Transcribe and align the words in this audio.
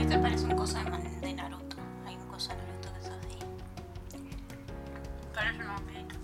Esto 0.00 0.20
parece 0.22 0.44
un 0.46 0.56
coso 0.56 0.78
de, 0.78 0.84
man- 0.84 1.20
de 1.20 1.32
Naruto. 1.34 1.76
Hay 2.06 2.16
un 2.16 2.26
coso 2.28 2.50
de 2.50 2.56
Naruto 2.56 2.88
que 2.92 3.00
es 3.00 3.06
así. 3.06 3.38
Parece 5.34 5.58
un 5.60 5.66
vampirito. 5.68 6.14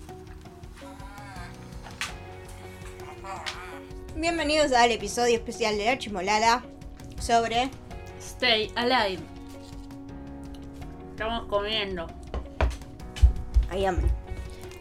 Bienvenidos 4.15 4.71
al 4.73 4.91
episodio 4.91 5.35
especial 5.35 5.77
de 5.77 5.85
La 5.85 5.97
Chimolada 5.97 6.63
sobre 7.19 7.69
Stay 8.19 8.71
alive. 8.75 9.21
Estamos 11.11 11.45
comiendo. 11.47 12.07
Am, 13.69 13.97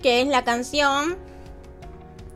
que 0.03 0.23
es 0.23 0.29
la 0.29 0.45
canción 0.45 1.17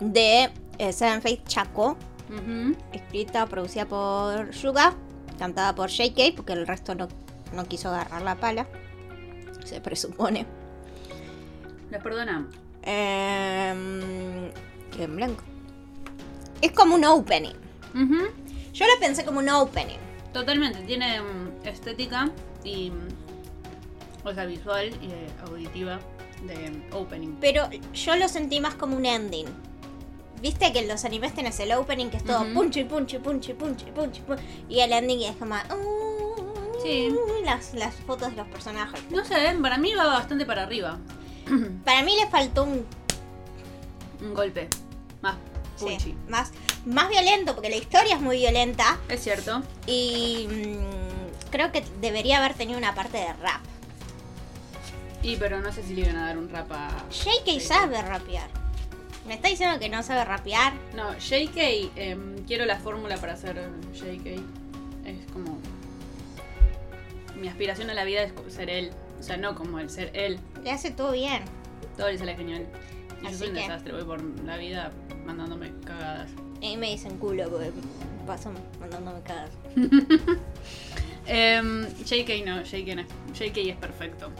de 0.01 0.51
eh, 0.79 0.93
Seven 0.93 1.23
Faith 1.23 1.47
Chaco, 1.47 1.97
Ujú. 2.31 2.77
escrita, 2.93 3.47
producida 3.47 3.87
por 3.87 4.51
Yuga, 4.53 4.95
cantada 5.39 5.75
por 5.75 5.91
JK, 5.91 6.35
porque 6.37 6.53
el 6.53 6.67
resto 6.67 6.95
no, 6.95 7.09
no 7.55 7.65
quiso 7.67 7.89
agarrar 7.89 8.23
la 8.23 8.37
pala, 8.37 8.67
se 9.65 9.81
presupone. 9.81 10.47
Les 11.91 12.03
perdonamos. 12.03 12.55
Em, 12.83 14.51
en 14.99 15.17
blanco. 15.17 15.43
Es 16.63 16.73
como 16.73 16.95
un 16.95 17.05
opening. 17.05 17.55
Yo 18.73 18.85
lo 18.87 19.01
pensé 19.01 19.25
como 19.25 19.41
un 19.41 19.49
opening. 19.49 19.99
Totalmente. 20.33 20.81
Tiene 20.83 21.21
mm, 21.21 21.67
estética 21.67 22.31
y. 22.63 22.91
mm, 22.91 23.09
O 24.25 24.33
sea, 24.33 24.45
visual 24.47 24.89
y 25.03 25.07
eh, 25.07 25.27
auditiva 25.47 25.99
de 26.47 26.71
mm, 26.71 26.95
opening. 26.95 27.37
Pero 27.41 27.69
yo 27.93 28.17
lo 28.17 28.29
sentí 28.29 28.61
más 28.61 28.75
como 28.75 28.97
un 28.97 29.05
ending. 29.07 29.47
Viste 30.41 30.73
que 30.73 30.79
en 30.81 30.89
los 30.89 31.05
animes 31.05 31.35
tenés 31.35 31.59
el 31.61 31.73
opening 31.73 32.07
que 32.09 32.17
es 32.17 32.25
todo 32.25 32.45
punchi, 32.55 32.85
punchi, 32.85 33.19
punchi, 33.19 33.53
punchi, 33.53 33.91
punchi, 33.91 34.23
y 34.69 34.81
el 34.81 34.93
ending 34.93 35.23
es 35.23 35.37
como. 35.37 35.55
uh, 35.55 36.21
Sí. 36.83 37.15
Las, 37.45 37.75
las 37.75 37.95
fotos 37.95 38.31
de 38.31 38.37
los 38.37 38.49
personajes. 38.49 39.01
No 39.11 39.23
sé, 39.25 39.35
para 39.61 39.77
mí 39.77 39.93
va 39.95 40.07
bastante 40.07 40.47
para 40.47 40.63
arriba. 40.63 40.99
Para 41.85 42.03
mí 42.03 42.17
le 42.17 42.27
faltó 42.31 42.65
un. 42.65 42.87
Un 44.23 44.35
golpe. 44.35 44.69
Más 45.21 45.37
sí, 45.77 45.85
punchy. 45.85 46.15
más, 46.29 46.53
más 46.87 47.09
violento, 47.09 47.55
porque 47.55 47.71
la 47.71 47.77
historia 47.77 48.15
es 48.15 48.21
muy 48.21 48.39
violenta. 48.39 48.99
Es 49.09 49.23
cierto. 49.23 49.63
Y 49.87 50.49
mm, 50.51 51.51
creo 51.51 51.73
que 51.73 51.85
debería 52.01 52.39
haber 52.39 52.55
tenido 52.55 52.79
una 52.79 52.95
parte 52.95 53.19
de 53.19 53.33
rap. 53.35 53.61
Y 55.23 55.37
pero 55.37 55.61
no 55.61 55.71
sé 55.73 55.83
si 55.83 55.95
le 55.95 56.03
iban 56.03 56.17
a 56.17 56.27
dar 56.27 56.39
un 56.39 56.49
rap 56.49 56.71
a. 56.73 56.89
JK 57.11 57.61
sabe 57.61 58.01
rapear. 58.01 58.49
¿Me 59.27 59.35
está 59.35 59.49
diciendo 59.49 59.79
que 59.79 59.89
no 59.89 60.03
sabe 60.03 60.25
rapear? 60.25 60.73
No, 60.97 61.13
JK, 61.17 61.91
em, 61.97 62.37
quiero 62.47 62.65
la 62.65 62.79
fórmula 62.79 63.17
para 63.17 63.37
ser 63.37 63.69
JK. 63.95 64.27
Es 65.07 65.33
como. 65.33 65.59
Mi 67.37 67.49
aspiración 67.49 67.91
a 67.91 67.95
la 67.95 68.05
vida 68.05 68.23
es 68.23 68.33
ser 68.53 68.71
él. 68.71 68.91
O 69.19 69.23
sea, 69.23 69.37
no 69.37 69.55
como 69.55 69.79
el 69.79 69.91
ser 69.91 70.11
él. 70.15 70.39
Le 70.63 70.71
hace 70.71 70.91
todo 70.91 71.13
bien. 71.13 71.43
Todo 71.97 72.09
le 72.11 72.19
sale 72.19 72.35
genial. 72.37 72.67
Y 73.23 73.31
yo 73.31 73.37
soy 73.39 73.49
un 73.49 73.55
que- 73.55 73.61
desastre, 73.61 73.93
voy 73.93 74.05
por 74.05 74.23
la 74.45 74.57
vida 74.57 74.91
mandándome 75.27 75.71
cagadas. 75.85 76.31
Y 76.63 76.77
me 76.77 76.91
dicen 76.91 77.19
culo 77.19 77.49
porque 77.51 77.71
paso 78.27 78.51
mandándome 78.81 79.21
cagas. 79.23 79.51
Em, 81.27 81.87
JK 82.05 82.45
no, 82.45 82.63
JK 82.63 82.97
no. 82.97 83.03
JK 83.35 83.57
es 83.71 83.77
perfecto. 83.77 84.31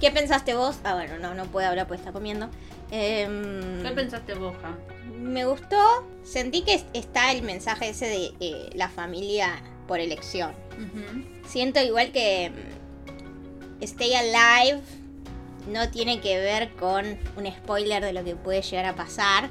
¿Qué 0.00 0.10
pensaste 0.10 0.54
vos? 0.54 0.78
Ah, 0.84 0.94
bueno, 0.94 1.18
no, 1.18 1.34
no 1.34 1.44
puede 1.46 1.66
hablar 1.66 1.86
porque 1.86 2.00
está 2.00 2.12
comiendo. 2.12 2.48
Em, 2.90 3.82
¿Qué 3.82 3.90
pensaste 3.94 4.34
vos, 4.34 4.54
Ja? 4.62 4.76
me 5.18 5.44
gustó. 5.44 5.76
Sentí 6.24 6.62
que 6.62 6.74
es- 6.74 6.86
está 6.92 7.30
el 7.32 7.42
mensaje 7.42 7.90
ese 7.90 8.06
de 8.06 8.32
eh, 8.40 8.70
la 8.74 8.88
familia 8.88 9.62
por 9.86 10.00
elección. 10.00 10.52
Siento 11.46 11.80
igual 11.80 12.10
que 12.12 12.50
mm, 12.50 13.82
Stay 13.82 14.12
Alive 14.14 14.80
no 15.70 15.90
tiene 15.90 16.20
que 16.20 16.38
ver 16.38 16.70
con 16.76 17.04
un 17.36 17.46
spoiler 17.52 18.02
de 18.02 18.12
lo 18.12 18.24
que 18.24 18.34
puede 18.34 18.62
llegar 18.62 18.86
a 18.86 18.94
pasar, 18.96 19.50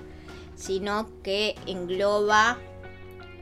sino 0.55 1.09
que 1.23 1.55
engloba 1.67 2.57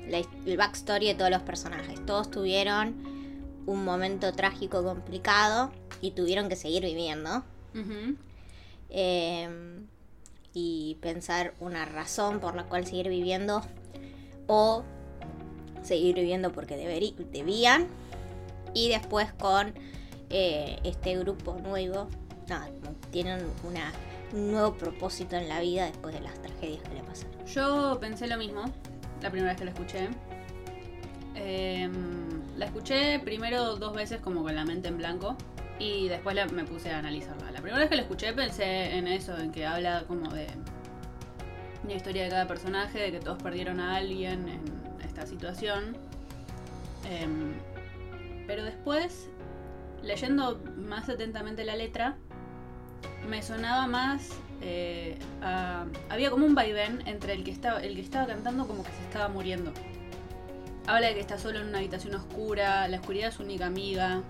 la 0.07 0.17
el 0.45 0.57
backstory 0.57 1.07
de 1.07 1.15
todos 1.15 1.31
los 1.31 1.41
personajes. 1.43 2.05
Todos 2.05 2.29
tuvieron 2.29 2.95
un 3.65 3.83
momento 3.83 4.31
trágico 4.33 4.83
complicado 4.83 5.71
y 6.01 6.11
tuvieron 6.11 6.49
que 6.49 6.55
seguir 6.55 6.83
viviendo. 6.83 7.43
Eh, 8.89 9.49
y 10.59 10.97
pensar 11.01 11.53
una 11.59 11.85
razón 11.85 12.39
por 12.39 12.55
la 12.55 12.63
cual 12.63 12.83
seguir 12.83 13.09
viviendo 13.09 13.61
o 14.47 14.83
seguir 15.83 16.15
viviendo 16.15 16.51
porque 16.51 16.75
debían. 17.31 17.85
Y 18.73 18.89
después 18.89 19.31
con 19.33 19.75
eh, 20.31 20.79
este 20.83 21.15
grupo 21.19 21.59
nuevo 21.61 22.07
tienen 23.11 23.45
una, 23.63 23.93
un 24.33 24.51
nuevo 24.51 24.73
propósito 24.73 25.35
en 25.35 25.47
la 25.47 25.59
vida 25.59 25.85
después 25.85 26.15
de 26.15 26.21
las 26.21 26.33
tragedias 26.41 26.81
que 26.81 26.95
le 26.95 27.03
pasaron. 27.03 27.45
Yo 27.45 27.99
pensé 28.01 28.25
lo 28.27 28.37
mismo 28.37 28.63
la 29.21 29.29
primera 29.29 29.51
vez 29.51 29.59
que 29.59 29.65
la 29.65 29.71
escuché. 29.71 30.09
Em, 31.35 32.57
la 32.57 32.65
escuché 32.65 33.19
primero 33.19 33.75
dos 33.75 33.93
veces 33.93 34.19
como 34.21 34.41
con 34.41 34.55
la 34.55 34.65
mente 34.65 34.87
en 34.87 34.97
blanco 34.97 35.37
y 35.79 36.07
después 36.07 36.35
la- 36.35 36.45
me 36.47 36.63
puse 36.63 36.91
a 36.91 36.99
analizarla. 36.99 37.51
La 37.51 37.59
primera 37.61 37.79
vez 37.79 37.89
que 37.89 37.95
la 37.95 38.01
escuché 38.03 38.33
pensé 38.33 38.95
en 38.97 39.07
eso, 39.07 39.37
en 39.37 39.51
que 39.51 39.65
habla 39.65 40.03
como 40.07 40.29
de 40.33 40.47
la 41.87 41.93
historia 41.93 42.23
de 42.23 42.29
cada 42.29 42.47
personaje, 42.47 42.99
de 42.99 43.11
que 43.11 43.19
todos 43.19 43.41
perdieron 43.41 43.79
a 43.79 43.95
alguien 43.95 44.47
en 44.49 44.61
esta 45.05 45.25
situación. 45.27 45.95
Em, 47.09 47.53
pero 48.47 48.63
después, 48.63 49.29
leyendo 50.03 50.59
más 50.77 51.07
atentamente 51.09 51.63
la 51.63 51.75
letra, 51.75 52.17
me 53.27 53.41
sonaba 53.41 53.87
más 53.87 54.29
eh, 54.61 55.19
a- 55.43 55.85
había 56.09 56.31
como 56.31 56.45
un 56.45 56.55
vaivén 56.55 57.03
entre 57.05 57.33
el 57.33 57.43
que 57.43 57.51
estaba 57.51 57.79
el 57.79 57.93
que 57.93 58.01
estaba 58.01 58.25
cantando 58.25 58.65
como 58.67 58.83
que 58.83 58.89
se 58.91 59.03
estaba 59.03 59.27
muriendo 59.27 59.71
habla 60.87 61.09
de 61.09 61.13
que 61.13 61.19
está 61.19 61.37
solo 61.37 61.59
en 61.59 61.67
una 61.67 61.77
habitación 61.77 62.15
oscura 62.15 62.87
la 62.87 62.97
oscuridad 62.97 63.29
es 63.29 63.35
su 63.35 63.43
única 63.43 63.67
amiga 63.67 64.23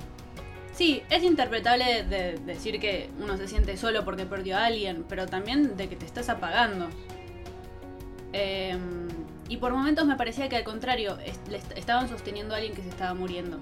sí 0.78 1.02
es 1.10 1.24
interpretable 1.24 2.04
de, 2.04 2.34
de 2.34 2.38
decir 2.46 2.80
que 2.80 3.10
uno 3.20 3.36
se 3.38 3.48
siente 3.48 3.76
solo 3.78 4.06
porque 4.06 4.26
perdió 4.26 4.58
a 4.58 4.66
alguien 4.66 5.04
pero 5.10 5.26
también 5.26 5.76
de 5.76 5.90
que 5.90 5.96
te 5.96 6.06
estás 6.06 6.30
apagando 6.30 6.88
Em, 8.34 9.08
y 9.50 9.58
por 9.58 9.72
momentos 9.74 10.06
me 10.06 10.16
parecía 10.18 10.50
que 10.50 10.58
al 10.58 10.64
contrario 10.66 11.18
es- 11.26 11.40
le 11.50 11.58
est- 11.58 11.72
estaban 11.78 12.10
sosteniendo 12.10 12.54
a 12.54 12.58
alguien 12.58 12.76
que 12.76 12.84
se 12.84 12.90
estaba 12.90 13.14
muriendo 13.14 13.58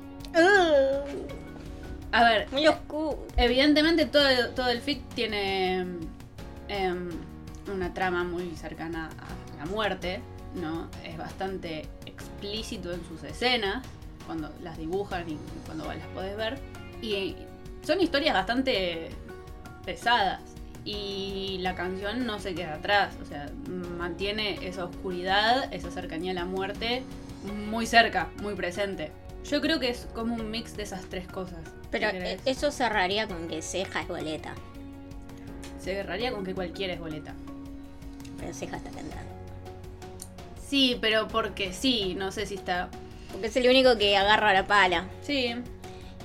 a 2.12 2.24
ver 2.24 2.48
muy 2.52 2.68
oscuro 2.68 3.26
Evidentemente 3.38 4.06
todo, 4.06 4.24
todo 4.56 4.70
el 4.70 4.82
fic 4.82 5.08
tiene 5.14 5.86
em, 6.68 7.10
una 7.74 7.94
trama 7.94 8.24
muy 8.24 8.56
cercana 8.56 9.10
a 9.54 9.58
la 9.58 9.66
muerte, 9.66 10.20
¿no? 10.56 10.90
Es 11.04 11.16
bastante 11.18 11.88
explícito 12.06 12.92
en 12.92 13.06
sus 13.08 13.24
escenas, 13.24 13.86
cuando 14.26 14.50
las 14.64 14.78
dibujan 14.78 15.30
y 15.30 15.38
cuando 15.66 15.86
las 15.86 16.08
podés 16.08 16.36
ver. 16.36 16.60
Y 17.06 17.36
son 17.86 18.02
historias 18.02 18.34
bastante 18.34 19.10
pesadas. 19.86 20.42
Y 20.84 21.58
la 21.62 21.74
canción 21.76 22.26
no 22.28 22.40
se 22.40 22.54
queda 22.54 22.76
atrás, 22.76 23.16
o 23.22 23.26
sea, 23.26 23.50
mantiene 23.98 24.60
esa 24.68 24.86
oscuridad, 24.86 25.74
esa 25.74 25.90
cercanía 25.90 26.32
a 26.32 26.36
la 26.36 26.46
muerte 26.46 27.02
muy 27.70 27.86
cerca, 27.88 28.30
muy 28.42 28.54
presente. 28.56 29.12
Yo 29.50 29.62
creo 29.62 29.80
que 29.80 29.90
es 29.90 30.08
como 30.14 30.36
un 30.36 30.50
mix 30.52 30.78
de 30.78 30.84
esas 30.84 31.06
tres 31.06 31.28
cosas. 31.28 31.60
pero 31.92 32.10
eh, 32.10 32.40
eso 32.46 32.72
cerraría 32.72 33.28
con 33.28 33.48
que 33.48 33.62
ceja 33.62 34.02
es 34.02 34.08
boleta 34.08 34.54
Se 35.80 35.92
agarraría 35.94 36.32
con 36.32 36.44
que 36.44 36.54
cualquiera 36.56 36.94
es 36.94 37.00
boleta. 37.00 37.34
pero 38.40 38.54
ceja 38.54 38.78
está 38.78 38.90
cantando 38.90 39.16
Sí, 40.68 40.98
pero 41.00 41.28
porque 41.28 41.74
sí, 41.74 42.16
no 42.16 42.32
sé 42.32 42.46
si 42.48 42.56
está. 42.56 42.90
porque 43.32 43.48
es 43.48 43.56
el 43.56 43.68
único 43.70 43.98
que 43.98 44.18
agarra 44.18 44.52
la 44.54 44.66
pala 44.68 45.08
Sí, 45.22 45.56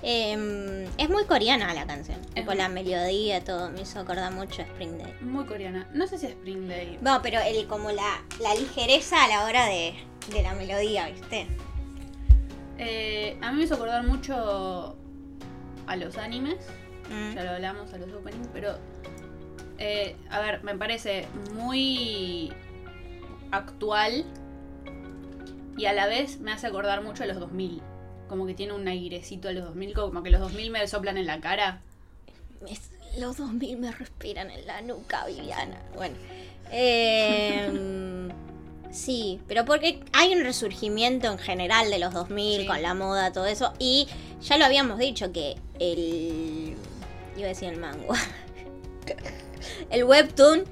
Em, 0.02 0.84
es 0.96 1.10
muy 1.10 1.24
coreana 1.26 1.74
la 1.74 1.86
canción. 1.86 2.20
Tipo 2.34 2.54
la 2.54 2.68
melodía, 2.68 3.44
todo. 3.44 3.70
Me 3.70 3.82
hizo 3.82 4.00
acordar 4.00 4.32
mucho 4.32 4.62
a 4.62 4.64
Spring 4.64 4.96
Day. 4.98 5.14
muy 5.20 5.44
coreana. 5.44 5.88
No 5.92 6.06
sé 6.06 6.18
si 6.18 6.26
es 6.26 6.32
Spring 6.32 6.68
Day. 6.68 6.98
No, 7.02 7.20
pero 7.22 7.38
el, 7.40 7.66
como 7.66 7.90
la, 7.90 8.22
la 8.40 8.54
ligereza 8.54 9.24
a 9.24 9.28
la 9.28 9.44
hora 9.44 9.66
de, 9.66 9.94
de 10.32 10.42
la 10.42 10.54
melodía, 10.54 11.08
¿viste? 11.10 11.46
Eh, 12.78 13.36
a 13.42 13.50
mí 13.52 13.58
me 13.58 13.64
hizo 13.64 13.74
acordar 13.74 14.04
mucho 14.06 14.96
a 15.86 15.96
los 15.96 16.16
animes. 16.16 16.56
Mm. 17.10 17.34
Ya 17.34 17.44
lo 17.44 17.50
hablamos 17.50 17.92
a 17.92 17.98
los 17.98 18.10
openings, 18.12 18.48
pero. 18.52 18.78
eh, 19.78 20.16
a 20.30 20.40
ver, 20.40 20.62
me 20.64 20.74
parece 20.76 21.26
muy 21.54 22.52
actual 23.50 24.24
y 25.76 25.86
a 25.86 25.92
la 25.92 26.06
vez 26.06 26.38
me 26.40 26.52
hace 26.52 26.68
acordar 26.68 27.02
mucho 27.02 27.24
a 27.24 27.26
los 27.26 27.38
2000. 27.40 27.82
Como 28.30 28.46
que 28.46 28.54
tiene 28.54 28.72
un 28.74 28.86
airecito 28.86 29.48
a 29.48 29.52
los 29.52 29.64
2000, 29.64 29.92
como 29.92 30.22
que 30.22 30.30
los 30.30 30.40
2000 30.40 30.70
me 30.70 30.86
soplan 30.86 31.18
en 31.18 31.26
la 31.26 31.40
cara. 31.40 31.80
Es- 32.68 32.90
los 33.18 33.36
2000 33.38 33.76
me 33.76 33.90
respiran 33.90 34.50
en 34.52 34.64
la 34.68 34.80
nuca, 34.82 35.26
Viviana. 35.26 35.82
Bueno. 35.96 36.14
em, 36.70 38.30
Sí, 38.92 39.40
pero 39.48 39.64
porque 39.64 40.00
hay 40.12 40.32
un 40.34 40.42
resurgimiento 40.42 41.30
en 41.30 41.38
general 41.38 41.90
de 41.90 41.98
los 42.00 42.12
2000 42.12 42.62
Sí. 42.62 42.66
con 42.66 42.82
la 42.82 42.94
moda, 42.94 43.32
todo 43.32 43.46
eso. 43.46 43.72
Y 43.80 44.08
ya 44.42 44.58
lo 44.58 44.64
habíamos 44.64 44.98
dicho 44.98 45.32
que 45.32 45.56
el. 45.80 46.74
Iba 47.36 47.46
a 47.46 47.48
decir 47.48 47.68
el 47.68 47.78
mango. 47.80 48.12
el 49.90 50.04
webtoon 50.04 50.64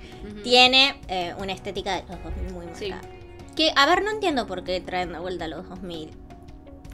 tiene 0.45 1.01
eh, 1.09 1.35
una 1.39 1.53
estética 1.53 1.95
de 1.97 2.03
los 2.09 2.23
2000 2.23 2.53
muy 2.53 2.67
Sí. 2.75 2.91
marcada. 2.91 3.13
Que, 3.57 3.73
a 3.75 3.87
ver, 3.87 4.03
no 4.05 4.11
entiendo 4.13 4.47
por 4.47 4.63
qué 4.65 4.81
traen 4.81 5.13
de 5.13 5.19
vuelta 5.19 5.45
a 5.47 5.49
los 5.49 5.69
2000. 5.69 6.11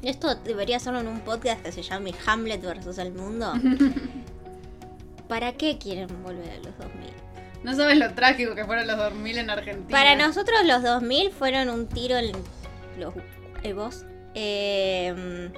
Esto 0.04 0.34
debería 0.34 0.76
hacerlo 0.76 1.00
en 1.00 1.08
un 1.08 1.20
podcast 1.20 1.62
que 1.62 1.72
se 1.72 1.82
llame 1.82 2.12
Hamlet 2.26 2.62
versus 2.62 2.98
el 2.98 3.12
mundo. 3.12 3.52
¿Para 5.28 5.52
qué 5.52 5.78
quieren 5.78 6.08
volver 6.22 6.50
a 6.50 6.56
los 6.56 6.76
2000? 6.78 7.10
No 7.62 7.74
sabes 7.74 7.96
lo 7.96 8.12
trágico 8.12 8.54
que 8.54 8.64
fueron 8.66 8.86
los 8.86 8.98
2000 8.98 9.38
en 9.38 9.50
Argentina. 9.50 9.88
Para 9.88 10.16
nosotros 10.16 10.58
los 10.66 10.82
2000 10.82 11.30
fueron 11.30 11.70
un 11.70 11.88
tiro 11.88 12.18
en 12.18 12.32
los 12.98 13.14
huevos. 13.62 14.04
Eh, 14.34 15.50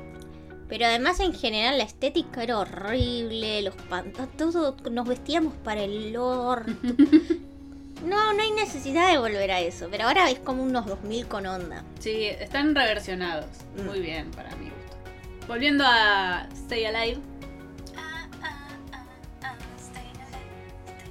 pero 0.69 0.87
además 0.87 1.21
en 1.21 1.33
general 1.33 1.79
la 1.79 1.85
estética 1.85 2.43
era 2.43 2.59
horrible, 2.59 3.63
los 3.63 3.75
pantalones, 3.75 4.55
nos 4.91 5.09
vestíamos 5.09 5.55
para 5.65 5.83
el 5.83 6.17
orto. 6.17 6.73
No, 8.03 8.33
no 8.35 8.43
hay 8.43 8.51
necesidad 8.51 9.11
de 9.11 9.19
volver 9.19 9.51
a 9.51 9.61
eso, 9.61 9.89
pero 9.91 10.05
ahora 10.05 10.31
es 10.31 10.39
como 10.39 10.63
unos 10.63 10.87
2000 10.87 11.29
con 11.29 11.47
onda. 11.47 11.83
Sí, 11.99 12.27
están 12.27 12.75
reversionados. 12.75 13.47
Mm. 13.77 13.87
Muy 13.87 14.01
bien, 14.01 14.31
para 14.33 14.55
mi 14.57 14.67
gusto. 14.67 14.97
Volviendo 15.49 15.85
a 15.87 16.47
Stay 16.53 16.85
Alive. 16.85 17.21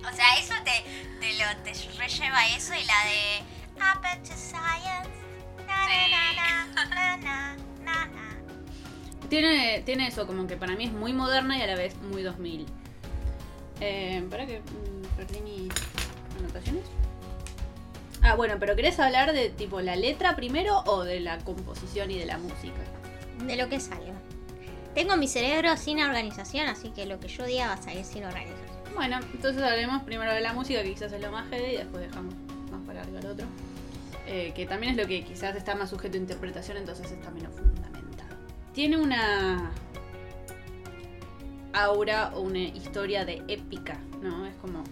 O 0.08 0.16
sea, 0.16 0.38
eso 0.40 0.54
te, 0.64 0.84
te 1.20 1.34
lo 1.34 1.64
te 1.64 1.74
relleva 1.98 2.48
eso 2.56 2.74
y 2.74 2.86
la 2.86 3.06
de 3.06 3.42
Up 3.76 4.24
to 4.24 4.34
Science. 4.36 5.10
Na, 5.68 5.88
na, 5.88 6.34
na, 6.34 6.86
na, 6.86 7.18
na, 7.18 7.56
na, 7.84 8.06
na. 8.06 8.38
Tiene, 9.28 9.82
tiene 9.82 10.08
eso, 10.08 10.28
como 10.28 10.48
que 10.48 10.56
para 10.56 10.76
mí 10.76 10.86
es 10.86 10.94
muy 10.94 11.12
moderna 11.12 11.58
y 11.58 11.62
a 11.64 11.68
la 11.68 11.76
vez 11.76 11.98
muy 11.98 12.22
2000. 12.22 12.66
Eh, 13.82 14.26
¿Para 14.30 14.46
que 14.46 14.60
mm, 14.60 15.18
perdí 15.18 15.42
mis 15.42 15.74
anotaciones? 16.40 16.84
Ah, 18.22 18.36
bueno, 18.36 18.56
pero 18.60 18.76
¿querés 18.76 19.00
hablar 19.00 19.34
de 19.34 19.50
tipo 19.50 19.82
la 19.82 19.96
letra 19.96 20.36
primero 20.36 20.84
o 20.88 21.04
de 21.04 21.20
la 21.20 21.38
composición 21.40 22.10
y 22.10 22.18
de 22.18 22.26
la 22.26 22.38
música? 22.38 22.82
De 23.46 23.56
lo 23.56 23.70
que 23.70 23.80
salga. 23.80 24.14
Tengo 24.96 25.18
mi 25.18 25.28
cerebro 25.28 25.76
sin 25.78 26.02
organización, 26.02 26.68
así 26.68 26.90
que 26.90 27.06
lo 27.06 27.20
que 27.20 27.28
yo 27.28 27.46
diga 27.46 27.68
va 27.68 27.74
a 27.74 27.82
salir 27.82 28.06
sin 28.06 28.24
organización. 28.24 28.66
Bueno, 28.96 29.20
entonces 29.34 29.62
hablemos 29.62 30.04
primero 30.04 30.34
de 30.34 30.40
la 30.40 30.54
música, 30.54 30.82
que 30.82 30.94
quizás 30.94 31.12
es 31.12 31.22
lo 31.22 31.32
más 31.32 31.50
heavy, 31.50 31.74
y 31.74 31.78
después 31.78 32.08
dejamos 32.08 32.34
más 32.72 32.82
para 32.88 33.02
largo 33.02 33.18
el 33.18 33.26
otro. 33.26 33.46
Eh, 34.26 34.54
que 34.56 34.66
también 34.66 34.94
es 34.94 34.98
lo 34.98 35.06
que 35.06 35.24
quizás 35.26 35.54
está 35.56 35.76
más 35.76 35.90
sujeto 35.90 36.16
a 36.16 36.22
interpretación, 36.22 36.78
entonces 36.78 37.12
está 37.12 37.30
menos 37.30 37.54
fundamentado. 37.54 38.38
Tiene 38.74 38.98
una 38.98 39.70
aura 41.74 42.32
o 42.34 42.40
una 42.40 42.60
historia 42.60 43.26
de 43.26 43.44
épica, 43.50 44.00
¿no? 44.22 44.46
Es 44.46 44.56
como... 44.56 44.85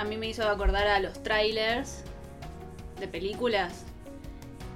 A 0.00 0.04
mí 0.04 0.16
me 0.16 0.28
hizo 0.28 0.48
acordar 0.48 0.86
a 0.86 0.98
los 0.98 1.22
trailers 1.22 2.04
de 2.98 3.06
películas. 3.06 3.84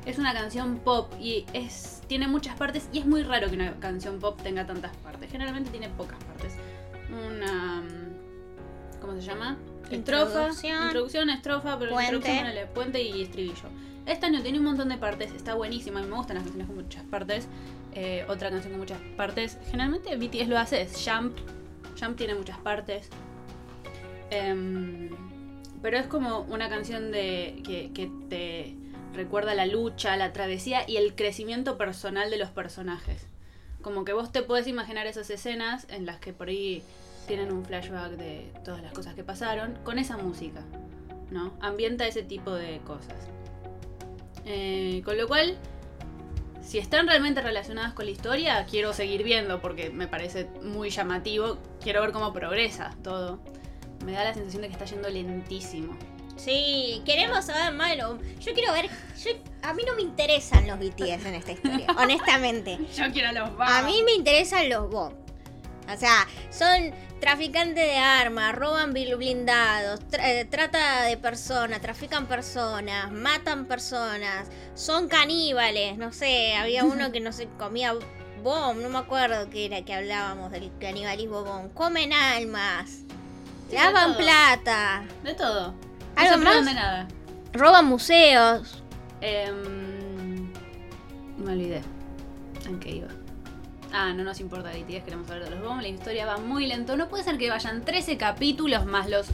Es 0.05 0.19
una 0.19 0.35
canción 0.35 0.81
pop 0.81 1.11
y 1.19 1.47
es 1.55 2.03
tiene 2.09 2.29
muchas 2.29 2.57
partes 2.59 2.91
y 2.93 2.99
es 2.99 3.07
muy 3.07 3.23
raro 3.23 3.49
que 3.49 3.55
una 3.55 3.73
canción 3.81 4.21
pop 4.21 4.39
tenga 4.43 4.67
tantas 4.67 4.95
partes. 4.99 5.31
Generalmente 5.33 5.71
tiene 5.71 5.89
pocas 5.89 6.23
partes 6.25 6.53
una. 7.09 7.81
mm, 7.81 9.01
¿Cómo 9.01 9.15
se 9.15 9.23
llama? 9.23 9.57
Estrofa. 9.91 9.95
Introducción. 9.95 10.83
Introducción, 10.85 11.31
estrofa, 11.31 11.79
pero 11.79 11.93
Puente. 11.93 12.15
introducción, 12.17 12.39
ponele, 12.39 12.67
puente 12.67 13.03
y 13.03 13.23
estribillo. 13.23 13.69
Este 14.05 14.27
año 14.27 14.43
tiene 14.43 14.59
un 14.59 14.67
montón 14.67 14.91
de 14.91 14.99
partes, 14.99 15.33
está 15.33 15.55
buenísima 15.55 16.03
y 16.03 16.05
me 16.05 16.15
gustan 16.15 16.35
las 16.37 16.45
canciones 16.45 16.67
con 16.67 16.77
muchas 16.77 17.03
partes. 17.05 17.49
Eh, 17.95 18.27
otra 18.29 18.51
canción 18.51 18.73
con 18.73 18.81
muchas 18.81 19.01
partes. 19.17 19.57
Generalmente 19.71 20.15
BTS 20.17 20.49
lo 20.49 20.59
hace, 20.59 20.83
es 20.83 21.03
Jump. 21.03 21.35
Jump 21.99 22.17
tiene 22.19 22.35
muchas 22.35 22.59
partes. 22.59 23.09
Em, 24.35 25.11
pero 25.81 25.97
es 25.97 26.07
como 26.07 26.41
una 26.41 26.69
canción 26.69 27.13
de 27.13 27.63
que, 27.65 27.93
que 27.93 28.11
te 28.29 28.75
recuerda 29.15 29.55
la 29.55 29.67
lucha, 29.67 30.17
la 30.17 30.33
travesía 30.33 30.89
y 30.89 30.97
el 30.97 31.15
crecimiento 31.15 31.79
personal 31.79 32.31
de 32.31 32.39
los 32.39 32.51
personajes. 32.51 33.29
Como 33.81 34.05
que 34.05 34.13
vos 34.13 34.33
te 34.33 34.43
podés 34.43 34.67
imaginar 34.67 35.07
esas 35.07 35.31
escenas 35.31 35.87
en 35.89 36.05
las 36.07 36.19
que 36.19 36.33
por 36.33 36.49
ahí 36.49 36.83
tienen 37.29 37.53
un 37.53 37.65
flashback 37.65 38.13
de 38.13 38.51
todas 38.65 38.83
las 38.83 38.93
cosas 38.93 39.15
que 39.15 39.23
pasaron 39.23 39.79
con 39.85 39.99
esa 39.99 40.17
música, 40.17 40.63
¿no? 41.31 41.55
Ambienta 41.61 42.07
ese 42.07 42.23
tipo 42.23 42.55
de 42.55 42.79
cosas. 42.79 43.29
Eh, 44.47 45.03
con 45.05 45.17
lo 45.17 45.29
cual, 45.29 45.57
si 46.63 46.79
están 46.79 47.07
realmente 47.07 47.41
relacionadas 47.41 47.93
con 47.93 48.07
la 48.07 48.11
historia, 48.11 48.67
quiero 48.69 48.93
seguir 48.93 49.23
viendo 49.23 49.61
porque 49.61 49.91
me 49.91 50.09
parece 50.09 50.49
muy 50.63 50.91
llamativo. 50.91 51.59
Quiero 51.81 52.01
ver 52.01 52.13
cómo 52.13 52.33
progresa 52.33 52.97
todo. 53.03 53.39
Me 54.05 54.13
da 54.13 54.25
la 54.25 54.35
sensación 54.35 54.63
de 54.63 54.69
que 54.69 54.75
está 54.75 54.85
yendo 54.85 55.09
lentísimo. 55.09 55.97
Sí, 56.37 57.03
queremos 57.07 57.45
saber 57.45 57.73
más. 57.73 57.97
Yo 57.97 58.55
quiero 58.55 58.73
ver... 58.73 58.89
yo- 59.23 59.31
a 59.63 59.73
mí 59.73 59.83
no 59.87 59.95
me 59.95 60.03
interesan 60.03 60.67
los 60.67 60.79
BTS 60.79 61.25
en 61.27 61.35
esta 61.35 61.53
historia, 61.53 61.87
honestamente. 61.97 62.79
Yo 62.95 63.11
quiero 63.13 63.33
los 63.33 63.51
A 63.61 63.83
mí 63.83 64.03
me 64.05 64.13
interesan 64.13 64.69
los 64.69 64.91
bombs. 64.91 65.17
O 65.93 65.97
sea, 65.99 66.27
son 66.51 66.93
traficantes 67.21 67.77
de 67.87 67.97
armas, 67.97 68.55
roban 68.55 68.93
blindados, 68.95 70.01
tra- 70.11 70.25
eh, 70.25 70.45
trata 70.47 71.03
de 71.05 71.17
personas, 71.19 71.81
trafican 71.83 72.27
personas, 72.27 73.13
matan 73.13 73.67
personas, 73.67 74.49
son 74.75 75.09
caníbales, 75.09 75.97
no 75.99 76.11
sé, 76.13 76.55
había 76.57 76.85
uno 76.85 77.13
que 77.13 77.21
no 77.21 77.33
sé, 77.33 77.49
comía 77.59 77.95
bomb, 78.43 78.79
no 78.81 78.89
me 78.89 78.99
acuerdo 78.99 79.49
qué 79.51 79.67
era 79.67 79.83
que 79.83 79.93
hablábamos 79.95 80.51
del 80.51 80.71
canibalismo 80.79 81.45
bomb, 81.45 81.73
comen 81.75 82.13
almas, 82.15 83.01
lavan 83.75 84.17
plata, 84.17 85.05
De 85.23 85.35
todo. 85.35 85.73
No 85.73 85.77
¿Algo 86.23 86.35
olvidan 86.35 86.55
más? 86.57 86.67
de 86.67 86.75
nada. 86.75 87.09
roban 87.53 87.87
museos. 87.87 88.83
Em, 89.21 90.49
me 91.39 91.53
olvidé. 91.53 91.83
¿En 92.67 92.79
qué 92.81 92.91
iba? 92.97 93.09
Ah, 93.93 94.13
no 94.13 94.25
nos 94.25 94.41
importa 94.41 94.71
BTS, 94.71 95.05
queremos 95.05 95.31
hablar 95.31 95.49
de 95.51 95.57
los 95.57 95.63
bombs. 95.65 95.83
La 95.83 95.89
historia 95.89 96.27
va 96.27 96.37
muy 96.39 96.67
lento. 96.67 96.97
No 96.97 97.09
puede 97.09 97.25
ser 97.25 97.39
que 97.39 97.49
vayan 97.51 97.85
13 97.85 98.17
capítulos 98.17 98.87
más 98.87 99.09
los 99.09 99.27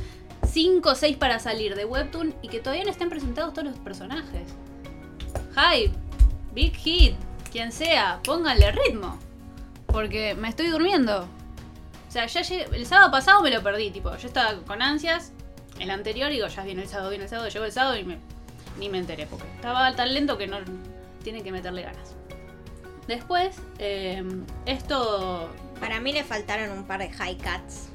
5 0.50 0.90
o 0.90 0.94
6 0.94 1.16
para 1.16 1.38
salir 1.38 1.75
de 1.76 1.84
Webtoon 1.84 2.34
y 2.42 2.48
que 2.48 2.60
todavía 2.60 2.84
no 2.84 2.90
estén 2.90 3.08
presentados 3.08 3.52
todos 3.54 3.69
los 3.69 3.78
personajes. 3.78 4.48
Hype, 5.54 5.94
Big 6.52 6.75
Hit, 6.76 7.14
quien 7.50 7.73
sea, 7.73 8.20
pónganle 8.25 8.73
ritmo. 8.73 9.18
Porque 9.87 10.35
me 10.35 10.49
estoy 10.49 10.68
durmiendo. 10.68 11.26
O 12.11 12.12
sea, 12.12 12.26
ya 12.26 12.43
llegué- 12.43 12.67
el 12.75 12.87
sábado 12.87 13.12
pasado 13.12 13.40
me 13.40 13.50
lo 13.50 13.62
perdí, 13.62 13.93
tipo, 13.93 14.14
yo 14.17 14.26
estaba 14.26 14.61
con 14.64 14.83
ansias. 14.83 15.31
El 15.79 15.90
anterior, 15.93 16.29
digo, 16.29 16.49
ya 16.49 16.64
viene 16.64 16.83
el 16.83 16.88
sábado, 16.88 17.11
viene 17.11 17.23
el 17.25 17.31
sábado, 17.31 17.49
llegó 17.49 17.64
el 17.64 17.71
sábado 17.71 17.97
y 17.97 18.02
me, 18.05 18.19
ni 18.81 18.88
me 18.88 18.99
enteré, 18.99 19.26
porque 19.26 19.47
estaba 19.55 19.95
tan 19.95 20.12
lento 20.12 20.37
que 20.37 20.49
no 20.49 20.59
tienen 21.23 21.45
que 21.45 21.52
meterle 21.52 21.83
ganas. 21.83 22.17
Después, 23.07 23.57
eh, 23.79 24.25
esto. 24.67 25.49
Para 25.79 26.00
mí 26.00 26.12
le 26.12 26.25
faltaron 26.25 26.76
un 26.76 26.85
par 26.85 26.99
de 26.99 27.11
high 27.11 27.37
cuts, 27.38 27.88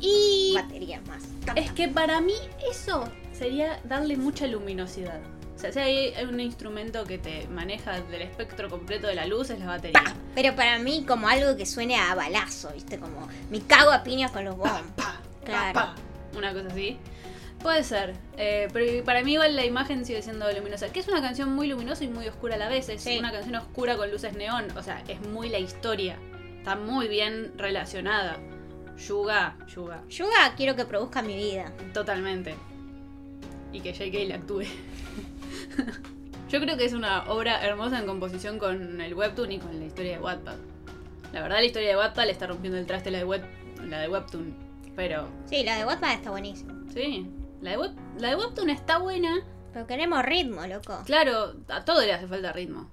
Y 0.00 0.52
baterías 0.56 1.00
más. 1.06 1.22
es 1.54 1.70
que 1.70 1.86
para 1.88 2.20
mí 2.20 2.34
eso 2.70 3.04
sería 3.32 3.80
darle 3.84 4.16
mucha 4.16 4.48
luminosidad. 4.48 5.20
O 5.68 5.72
sea, 5.72 5.72
si 5.72 5.78
hay 5.78 6.24
un 6.24 6.40
instrumento 6.40 7.04
que 7.04 7.18
te 7.18 7.46
maneja 7.46 8.00
del 8.00 8.22
espectro 8.22 8.68
completo 8.68 9.06
de 9.06 9.14
la 9.14 9.26
luz, 9.26 9.50
es 9.50 9.60
la 9.60 9.66
batería. 9.66 10.02
Pa, 10.02 10.14
pero 10.34 10.56
para 10.56 10.78
mí 10.80 11.04
como 11.06 11.28
algo 11.28 11.56
que 11.56 11.66
suene 11.66 11.94
a 11.96 12.14
balazo, 12.16 12.72
¿viste? 12.74 12.98
Como 12.98 13.28
me 13.48 13.60
cago 13.60 13.92
a 13.92 14.02
piñas 14.02 14.32
con 14.32 14.44
los 14.44 14.56
pa, 14.56 14.82
Claro. 15.44 15.94
Una 16.36 16.52
cosa 16.52 16.66
así. 16.68 16.98
Puede 17.62 17.84
ser, 17.84 18.14
eh, 18.38 18.66
pero 18.72 19.04
para 19.04 19.22
mí 19.22 19.34
igual 19.34 19.54
la 19.54 19.64
imagen 19.64 20.04
sigue 20.04 20.20
siendo 20.20 20.50
luminosa. 20.52 20.88
Que 20.92 20.98
es 20.98 21.06
una 21.06 21.20
canción 21.22 21.54
muy 21.54 21.68
luminosa 21.68 22.02
y 22.02 22.08
muy 22.08 22.26
oscura 22.26 22.56
a 22.56 22.58
la 22.58 22.68
vez. 22.68 22.88
Es 22.88 23.02
Sí. 23.02 23.18
una 23.20 23.30
canción 23.30 23.54
oscura 23.54 23.96
con 23.96 24.10
luces 24.10 24.34
neón. 24.34 24.66
O 24.76 24.82
sea, 24.82 25.04
es 25.06 25.20
muy 25.28 25.48
la 25.48 25.60
historia. 25.60 26.16
Está 26.58 26.74
muy 26.74 27.06
bien 27.06 27.52
relacionada. 27.56 28.36
Yuga, 28.98 29.56
Yuga, 29.72 30.02
Yuga 30.08 30.54
quiero 30.56 30.74
que 30.74 30.84
produzca 30.84 31.22
mi 31.22 31.36
vida. 31.36 31.72
totalmente. 31.94 32.56
Y 33.72 33.80
que 33.80 33.92
JK 33.92 34.28
la 34.28 34.34
actúe. 34.36 34.64
Yo 36.48 36.60
creo 36.60 36.76
que 36.76 36.84
es 36.84 36.92
una 36.92 37.24
obra 37.30 37.64
hermosa 37.64 37.98
en 37.98 38.06
composición 38.06 38.58
con 38.58 39.00
el 39.00 39.14
webtoon 39.14 39.52
y 39.52 39.58
con 39.58 39.78
la 39.78 39.86
historia 39.86 40.12
de 40.12 40.22
Wattpad. 40.22 40.56
La 41.32 41.42
verdad 41.42 41.58
la 41.58 41.64
historia 41.64 41.88
de 41.88 41.96
Wattpad 41.96 42.26
le 42.26 42.32
está 42.32 42.46
rompiendo 42.46 42.78
el 42.78 42.86
traste 42.86 43.10
la 43.10 43.18
de, 43.18 43.24
web, 43.24 43.42
la 43.88 44.00
de 44.00 44.08
webtoon. 44.08 44.54
Pero 44.94 45.28
Sí, 45.46 45.64
la 45.64 45.78
de 45.78 45.86
Wattpad 45.86 46.12
está 46.12 46.30
buenísima. 46.30 46.74
Sí, 46.92 47.26
la 47.62 47.70
de, 47.70 47.78
web, 47.78 47.92
la 48.18 48.28
de 48.28 48.36
Webtoon 48.36 48.70
está 48.70 48.98
buena. 48.98 49.40
Pero 49.72 49.86
queremos 49.86 50.22
ritmo, 50.24 50.66
loco. 50.66 51.00
Claro, 51.06 51.54
a 51.68 51.84
todo 51.84 52.02
le 52.02 52.12
hace 52.12 52.26
falta 52.26 52.52
ritmo. 52.52 52.90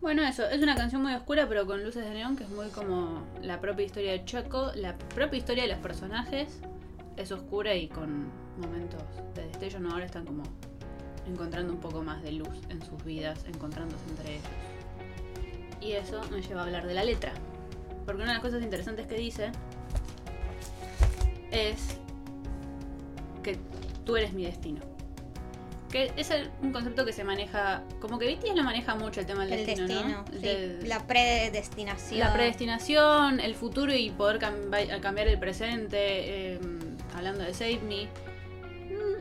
Bueno, 0.00 0.22
eso, 0.22 0.48
es 0.48 0.62
una 0.62 0.74
canción 0.74 1.02
muy 1.02 1.14
oscura, 1.14 1.48
pero 1.48 1.66
con 1.66 1.82
luces 1.82 2.04
de 2.04 2.10
neón, 2.10 2.36
que 2.36 2.44
es 2.44 2.50
muy 2.50 2.68
como 2.68 3.24
la 3.40 3.60
propia 3.60 3.86
historia 3.86 4.12
de 4.12 4.24
Choco, 4.24 4.72
la 4.74 4.96
propia 4.96 5.38
historia 5.38 5.62
de 5.62 5.70
los 5.70 5.78
personajes. 5.78 6.60
Es 7.16 7.32
oscura 7.32 7.74
y 7.74 7.88
con 7.88 8.30
momentos 8.58 9.02
de 9.34 9.46
destello, 9.46 9.80
no 9.80 9.90
ahora 9.90 10.04
están 10.04 10.24
como 10.24 10.42
encontrando 11.26 11.72
un 11.72 11.80
poco 11.80 12.02
más 12.02 12.22
de 12.22 12.32
luz 12.32 12.58
en 12.68 12.82
sus 12.84 13.02
vidas, 13.04 13.44
encontrándose 13.46 14.02
entre 14.10 14.32
ellos. 14.34 14.46
Y 15.80 15.92
eso 15.92 16.20
me 16.30 16.40
lleva 16.42 16.62
a 16.62 16.64
hablar 16.64 16.86
de 16.86 16.94
la 16.94 17.04
letra. 17.04 17.32
Porque 18.04 18.22
una 18.22 18.32
de 18.32 18.34
las 18.34 18.42
cosas 18.42 18.62
interesantes 18.62 19.06
que 19.06 19.14
dice 19.16 19.52
es 21.50 21.98
que 23.42 23.58
tú 24.04 24.16
eres 24.16 24.32
mi 24.32 24.44
destino. 24.44 24.80
Que 25.90 26.10
es 26.16 26.30
el- 26.30 26.50
un 26.62 26.72
concepto 26.72 27.04
que 27.04 27.12
se 27.12 27.22
maneja, 27.22 27.82
como 28.00 28.18
que 28.18 28.26
BTS 28.26 28.54
lo 28.56 28.62
maneja 28.64 28.94
mucho 28.94 29.20
el 29.20 29.26
tema 29.26 29.44
del 29.44 29.52
El 29.60 29.66
destino, 29.66 29.86
destino, 29.88 30.18
¿no? 30.18 30.24
sí, 30.32 30.38
De- 30.38 30.80
la 30.86 31.06
predestinación. 31.06 32.20
la 32.20 32.32
predestinación, 32.32 33.40
el 33.40 33.54
futuro 33.54 33.92
y 33.94 34.08
poder 34.10 34.38
cambi- 34.40 35.00
cambiar 35.00 35.28
el 35.28 35.38
presente, 35.38 35.98
eh, 36.54 36.60
hablando 37.14 37.44
de 37.44 37.52
Save 37.52 37.80
Me. 37.86 38.08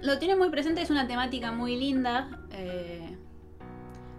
Lo 0.02 0.18
tiene 0.18 0.36
muy 0.36 0.50
presente, 0.50 0.82
es 0.82 0.90
una 0.90 1.08
temática 1.08 1.52
muy 1.52 1.76
linda. 1.78 2.30
eh, 2.54 3.18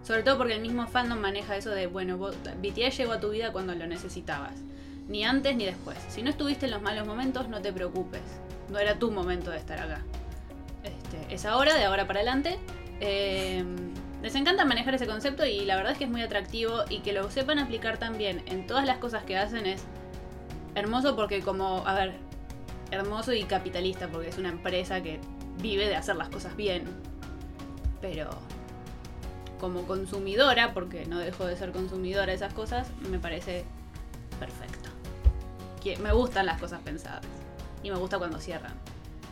sobre 0.02 0.24
todo 0.24 0.36
porque 0.36 0.54
el 0.54 0.60
mismo 0.60 0.86
fandom 0.88 1.20
maneja 1.20 1.56
eso 1.56 1.70
de, 1.70 1.86
bueno, 1.86 2.16
vos- 2.18 2.36
BTS 2.60 2.96
llegó 2.98 3.12
a 3.12 3.20
tu 3.20 3.30
vida 3.30 3.52
cuando 3.52 3.72
lo 3.74 3.86
necesitabas. 3.86 4.54
Ni 5.08 5.24
antes 5.24 5.54
ni 5.56 5.64
después. 5.64 5.96
Si 6.08 6.22
no 6.22 6.30
estuviste 6.30 6.66
en 6.66 6.72
los 6.72 6.82
malos 6.82 7.06
momentos, 7.06 7.48
no 7.48 7.60
te 7.62 7.72
preocupes. 7.72 8.22
No 8.70 8.78
era 8.78 8.98
tu 8.98 9.12
momento 9.12 9.50
de 9.52 9.58
estar 9.58 9.78
acá. 9.78 10.02
Este, 10.82 11.32
es 11.34 11.44
ahora, 11.46 11.74
de 11.76 11.84
ahora 11.84 12.06
para 12.08 12.18
adelante. 12.20 12.58
Eh, 13.00 13.64
les 14.22 14.34
encanta 14.34 14.64
manejar 14.64 14.94
ese 14.94 15.06
concepto 15.06 15.44
y 15.46 15.64
la 15.64 15.76
verdad 15.76 15.92
es 15.92 15.98
que 15.98 16.04
es 16.04 16.10
muy 16.10 16.22
atractivo 16.22 16.82
y 16.90 16.98
que 17.00 17.12
lo 17.12 17.30
sepan 17.30 17.58
aplicar 17.60 17.98
también 17.98 18.42
en 18.46 18.66
todas 18.66 18.84
las 18.86 18.98
cosas 18.98 19.22
que 19.24 19.36
hacen 19.36 19.66
es 19.66 19.82
hermoso 20.74 21.14
porque 21.16 21.42
como, 21.42 21.86
a 21.86 21.94
ver, 21.94 22.14
hermoso 22.90 23.32
y 23.32 23.44
capitalista 23.44 24.08
porque 24.08 24.28
es 24.28 24.38
una 24.38 24.48
empresa 24.50 25.00
que 25.02 25.20
vive 25.60 25.88
de 25.88 25.96
hacer 25.96 26.16
las 26.16 26.28
cosas 26.28 26.56
bien. 26.56 26.84
Pero 28.00 28.30
como 29.60 29.82
consumidora, 29.86 30.74
porque 30.74 31.06
no 31.06 31.18
dejo 31.18 31.46
de 31.46 31.56
ser 31.56 31.72
consumidora 31.72 32.26
de 32.26 32.34
esas 32.34 32.52
cosas, 32.52 32.88
me 33.08 33.18
parece 33.18 33.64
perfecto. 34.40 34.90
Que 35.82 35.96
me 35.98 36.12
gustan 36.12 36.46
las 36.46 36.60
cosas 36.60 36.80
pensadas 36.80 37.22
y 37.82 37.90
me 37.90 37.96
gusta 37.96 38.18
cuando 38.18 38.40
cierran 38.40 38.74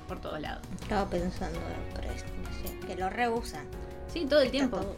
por 0.06 0.20
todos 0.20 0.40
lados. 0.40 0.62
Estaba 0.80 1.08
pensando 1.08 1.58
en 1.58 1.94
predestinación, 1.94 2.80
que 2.86 2.96
lo 2.96 3.10
reusan. 3.10 3.66
Sí, 4.12 4.26
todo 4.28 4.40
el 4.40 4.50
tiempo. 4.50 4.78
Todo. 4.78 4.96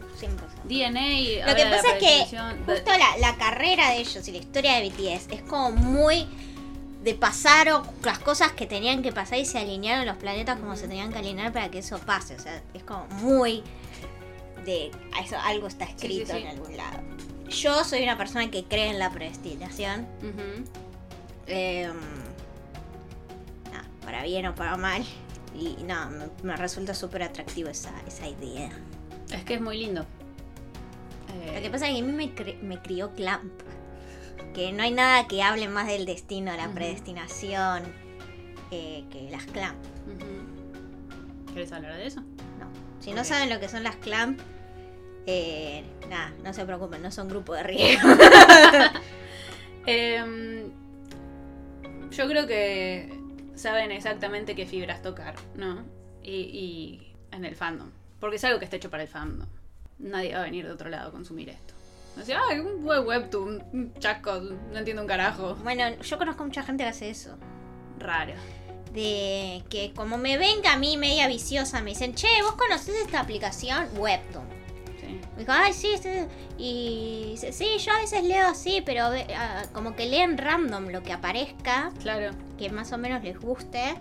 DNA. 0.65 1.47
Lo 1.47 1.55
que 1.55 1.65
pasa 1.65 1.97
es 1.97 1.99
que 1.99 2.37
justo 2.67 2.91
la, 2.99 3.19
la 3.19 3.37
carrera 3.37 3.91
de 3.91 3.99
ellos 3.99 4.27
y 4.27 4.33
la 4.33 4.39
historia 4.39 4.75
de 4.75 4.89
BTS 4.89 5.33
es 5.33 5.43
como 5.43 5.71
muy 5.73 6.27
de 7.03 7.15
pasar 7.15 7.69
o 7.73 7.83
las 8.05 8.19
cosas 8.21 8.53
que 8.53 8.67
tenían 8.67 9.03
que 9.03 9.13
pasar 9.13 9.39
y 9.39 9.45
se 9.45 9.59
alinearon 9.59 10.07
los 10.07 10.17
planetas 10.17 10.59
como 10.61 10.77
se 10.77 10.87
tenían 10.87 11.13
que 11.13 11.19
alinear 11.19 11.53
para 11.53 11.71
que 11.71 11.79
eso 11.79 11.99
pase. 11.99 12.37
O 12.37 12.39
sea, 12.39 12.63
es 12.75 12.85
como 12.85 13.07
muy 13.21 13.63
de 14.65 14.91
eso, 15.23 15.37
algo 15.43 15.67
está 15.67 15.87
sí, 15.87 15.93
escrito 15.97 16.33
sí. 16.33 16.39
en 16.43 16.47
algún 16.49 16.77
lado. 16.77 17.01
Yo 17.49 17.83
soy 17.85 18.03
una 18.05 18.17
persona 18.17 18.51
que 18.51 18.65
cree 18.65 18.89
en 18.91 18.99
la 18.99 19.11
predestinación. 19.11 20.07
Eh, 21.49 21.91
nada, 23.71 23.85
para 24.05 24.23
bien 24.23 24.47
o 24.47 24.55
para 24.55 24.77
mal. 24.77 25.05
Y 25.59 25.77
no, 25.83 26.09
me, 26.11 26.25
me 26.45 26.57
resulta 26.57 26.95
súper 26.95 27.25
atractivo 27.25 27.69
esa, 27.69 27.93
esa 28.07 28.27
idea. 28.29 28.71
Es 29.33 29.45
que 29.45 29.55
es 29.55 29.61
muy 29.61 29.79
lindo. 29.79 30.07
Eh, 31.35 31.53
Lo 31.57 31.61
que 31.63 31.69
pasa 31.71 31.89
es 31.89 31.95
que 31.95 32.01
a 32.01 32.05
mí 32.05 32.13
me, 32.13 32.35
cri- 32.35 32.61
me 32.63 32.81
crió 32.81 33.13
Clamp. 33.15 33.53
Que 34.55 34.73
no 34.73 34.83
hay 34.83 34.91
nada 34.93 35.27
que 35.29 35.43
hable 35.43 35.69
más 35.69 35.87
del 35.87 36.05
destino, 36.05 36.55
la 36.55 36.69
predestinación, 36.69 37.83
eh, 38.71 39.05
que 39.11 39.29
las 39.31 39.45
Clamp. 39.47 39.79
ujú. 40.07 41.53
¿Quieres 41.53 41.73
hablar 41.73 41.97
de 41.97 42.07
eso? 42.07 42.21
No. 42.21 42.67
Si 43.01 43.13
no 43.13 43.25
saben 43.25 43.51
lo 43.51 43.61
que 43.61 43.69
son 43.69 43.83
las 43.83 43.97
Clamp, 43.97 44.41
eh, 45.27 45.85
nada, 46.09 46.33
no 46.43 46.53
se 46.53 46.65
preocupen, 46.65 47.03
no 47.03 47.11
son 47.11 47.29
grupo 47.29 47.55
de 47.55 47.63
riesgo. 47.63 48.09
Em, 49.85 50.71
yo 52.11 52.29
creo 52.29 52.47
que 52.47 53.13
saben 53.57 53.91
exactamente 53.91 54.55
qué 54.55 54.65
fibras 54.65 55.03
tocar, 55.03 55.35
¿no? 55.57 55.85
Y, 56.23 56.31
y 56.31 57.15
en 57.33 57.45
el 57.45 57.57
fandom. 57.57 57.91
Porque 58.21 58.37
es 58.37 58.45
algo 58.45 58.61
que 58.61 58.65
está 58.65 58.77
hecho 58.77 58.91
para 58.91 59.03
el 59.03 59.09
fandom. 59.09 59.49
Nadie 59.99 60.35
va 60.35 60.41
a 60.41 60.45
venir 60.45 60.67
de 60.67 60.73
otro 60.73 60.89
lado 60.89 61.09
a 61.09 61.13
consumir 61.13 61.49
esto. 61.49 61.75
Sé, 62.25 62.35
ay, 62.35 62.59
un 62.61 62.85
web 62.85 63.07
webtoon, 63.07 63.65
un 63.73 63.95
chasco, 63.99 64.39
no 64.41 64.79
entiendo 64.79 65.03
un 65.03 65.09
carajo. 65.09 65.55
bueno, 65.57 65.85
yo 66.03 66.19
conozco 66.19 66.45
mucha 66.45 66.63
gente 66.63 66.85
que 66.85 66.91
hace 66.91 67.11
eso. 67.11 67.37
Raro. 67.99 68.35
De 68.93 69.65
que 69.71 69.93
como 69.97 70.19
me 70.19 70.37
ven 70.37 70.61
que 70.61 70.69
a 70.69 70.77
mí 70.77 70.97
media 70.99 71.27
viciosa, 71.27 71.81
me 71.81 71.91
dicen, 71.91 72.15
che, 72.15 72.29
¿vos 72.43 72.53
conocés 72.53 72.95
esta 72.97 73.21
aplicación? 73.21 73.89
Webtoon. 73.97 74.45
Sí. 75.01 75.21
Me 75.35 75.41
dijo, 75.41 75.53
ay, 75.53 75.73
sí, 75.73 75.95
sí. 76.01 76.11
Y 76.59 77.29
dice, 77.31 77.53
sí, 77.53 77.79
yo 77.79 77.93
a 77.93 78.01
veces 78.01 78.23
leo 78.23 78.47
así, 78.47 78.83
pero 78.85 79.05
ah, 79.37 79.63
como 79.73 79.97
que 79.97 80.07
leen 80.07 80.37
random 80.37 80.89
lo 80.91 81.03
que 81.03 81.13
aparezca, 81.15 81.91
Claro. 82.01 82.33
que 82.59 82.69
más 82.71 82.93
o 82.93 82.99
menos 82.99 83.25
les 83.25 83.39
guste. 83.41 83.95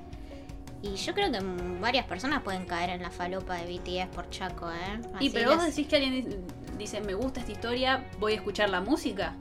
Y 0.83 0.95
yo 0.95 1.13
creo 1.13 1.31
que 1.31 1.39
varias 1.79 2.05
personas 2.05 2.41
pueden 2.41 2.65
caer 2.65 2.89
en 2.89 3.01
la 3.03 3.11
falopa 3.11 3.55
de 3.55 3.77
BTS 3.77 4.07
por 4.15 4.29
Chaco, 4.31 4.71
¿eh? 4.71 4.99
Y 5.19 5.27
Así 5.27 5.29
pero 5.29 5.55
vos 5.55 5.63
decís 5.63 5.87
que 5.87 5.95
alguien 5.97 6.27
di- 6.29 6.37
dice, 6.77 7.01
me 7.01 7.13
gusta 7.13 7.39
esta 7.41 7.51
historia, 7.51 8.09
voy 8.19 8.33
a 8.33 8.35
escuchar 8.35 8.69
la 8.69 8.81
música. 8.81 9.35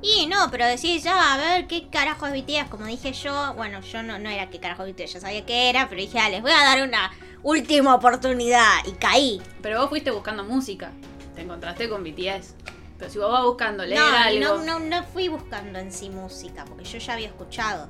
Y 0.00 0.26
no, 0.26 0.50
pero 0.50 0.66
decís, 0.66 1.02
ya, 1.04 1.34
a 1.34 1.36
ver, 1.36 1.66
¿qué 1.68 1.88
carajo 1.88 2.26
es 2.26 2.32
BTS? 2.32 2.68
Como 2.70 2.86
dije 2.86 3.12
yo, 3.12 3.54
bueno, 3.54 3.80
yo 3.80 4.02
no, 4.02 4.18
no 4.18 4.28
era 4.30 4.50
qué 4.50 4.58
carajo 4.60 4.84
es 4.84 4.94
BTS, 4.94 5.14
ya 5.14 5.20
sabía 5.20 5.44
qué 5.46 5.68
era, 5.70 5.88
pero 5.88 6.00
dije, 6.00 6.18
ah, 6.18 6.28
les 6.28 6.42
voy 6.42 6.50
a 6.52 6.58
dar 6.62 6.86
una 6.86 7.10
última 7.42 7.94
oportunidad. 7.94 8.84
Y 8.86 8.92
caí. 8.92 9.40
Pero 9.62 9.80
vos 9.80 9.88
fuiste 9.88 10.10
buscando 10.10 10.42
música. 10.44 10.90
Te 11.34 11.42
encontraste 11.42 11.88
con 11.88 12.02
BTS. 12.04 12.54
Pero 12.98 13.10
si 13.10 13.18
vos 13.18 13.30
vas 13.32 13.44
buscando 13.44 13.84
leer 13.84 14.00
No, 14.00 14.06
algo. 14.16 14.64
no, 14.64 14.78
no, 14.78 14.80
no 14.80 15.02
fui 15.04 15.26
buscando 15.28 15.78
en 15.80 15.90
sí 15.92 16.08
música, 16.10 16.64
porque 16.64 16.84
yo 16.84 16.98
ya 16.98 17.14
había 17.14 17.26
escuchado. 17.28 17.88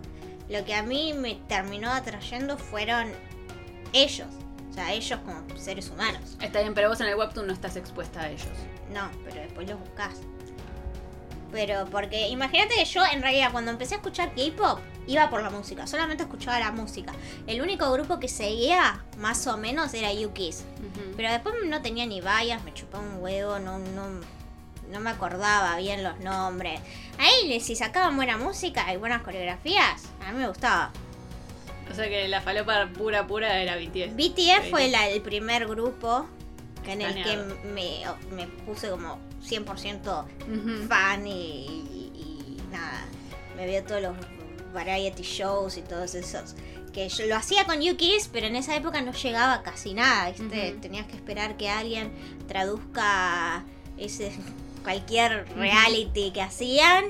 Lo 0.52 0.66
que 0.66 0.74
a 0.74 0.82
mí 0.82 1.14
me 1.14 1.36
terminó 1.48 1.90
atrayendo 1.90 2.58
fueron 2.58 3.10
ellos. 3.94 4.28
O 4.70 4.74
sea, 4.74 4.92
ellos 4.92 5.18
como 5.24 5.42
seres 5.58 5.88
humanos. 5.88 6.36
Está 6.42 6.60
bien, 6.60 6.74
pero 6.74 6.90
vos 6.90 7.00
en 7.00 7.06
el 7.06 7.14
webtoon 7.14 7.46
no 7.46 7.54
estás 7.54 7.76
expuesta 7.76 8.20
a 8.20 8.28
ellos. 8.28 8.46
No, 8.92 9.10
pero 9.24 9.40
después 9.40 9.66
los 9.66 9.80
buscas. 9.80 10.14
Pero 11.52 11.86
porque 11.90 12.28
imagínate 12.28 12.74
que 12.74 12.84
yo 12.84 13.02
en 13.12 13.22
realidad 13.22 13.50
cuando 13.50 13.70
empecé 13.70 13.94
a 13.94 13.96
escuchar 13.98 14.34
K-pop 14.34 14.78
iba 15.06 15.30
por 15.30 15.42
la 15.42 15.48
música, 15.48 15.86
solamente 15.86 16.24
escuchaba 16.24 16.60
la 16.60 16.70
música. 16.70 17.12
El 17.46 17.62
único 17.62 17.90
grupo 17.90 18.20
que 18.20 18.28
seguía 18.28 19.02
más 19.18 19.46
o 19.46 19.56
menos 19.56 19.94
era 19.94 20.12
Yukis. 20.12 20.64
Pero 21.16 21.30
después 21.30 21.54
no 21.64 21.80
tenía 21.80 22.04
ni 22.04 22.20
vallas, 22.20 22.62
me 22.64 22.74
chupaba 22.74 23.04
un 23.04 23.22
huevo, 23.22 23.58
no, 23.58 23.78
no, 23.78 24.20
no 24.92 25.00
me 25.00 25.10
acordaba 25.10 25.76
bien 25.78 26.02
los 26.04 26.18
nombres. 26.20 26.80
Ahí 27.18 27.60
si 27.60 27.74
sacaban 27.74 28.14
buena 28.16 28.36
música 28.38 28.92
y 28.92 28.96
buenas 28.96 29.22
coreografías, 29.22 30.04
a 30.24 30.32
mí 30.32 30.38
me 30.38 30.48
gustaba. 30.48 30.92
O 31.90 31.94
sea 31.94 32.08
que 32.08 32.28
la 32.28 32.40
falopa 32.40 32.88
pura 32.96 33.26
pura 33.26 33.60
era 33.60 33.76
BTS. 33.76 34.14
BTS 34.14 34.70
fue 34.70 34.88
la- 34.88 35.08
el 35.08 35.20
primer 35.20 35.66
grupo 35.66 36.26
en 36.86 37.00
el 37.02 37.14
que 37.22 37.36
me, 37.72 38.02
me 38.34 38.46
puse 38.64 38.88
como 38.90 39.18
100% 39.42 40.24
Ujú. 40.48 40.86
fan 40.88 41.26
y, 41.26 41.32
y- 41.32 42.56
y 42.58 42.62
nada, 42.70 43.04
me 43.56 43.66
veo 43.66 43.82
todos 43.84 44.00
los 44.02 44.16
variety 44.72 45.22
shows 45.22 45.76
y 45.76 45.82
todos 45.82 46.14
esos. 46.14 46.54
Que 46.92 47.08
yo 47.08 47.26
lo 47.26 47.36
hacía 47.36 47.64
con 47.64 47.78
UKIS, 47.78 48.28
pero 48.32 48.46
en 48.46 48.56
esa 48.56 48.76
época 48.76 49.00
no 49.00 49.12
llegaba 49.12 49.62
casi 49.62 49.94
nada, 49.94 50.30
¿viste? 50.30 50.76
Tenías 50.80 51.06
que 51.06 51.16
esperar 51.16 51.56
que 51.56 51.68
alguien 51.70 52.12
traduzca 52.48 53.64
ese 53.96 54.32
cualquier 54.82 55.46
reality 55.56 56.30
que 56.32 56.42
hacían 56.42 57.04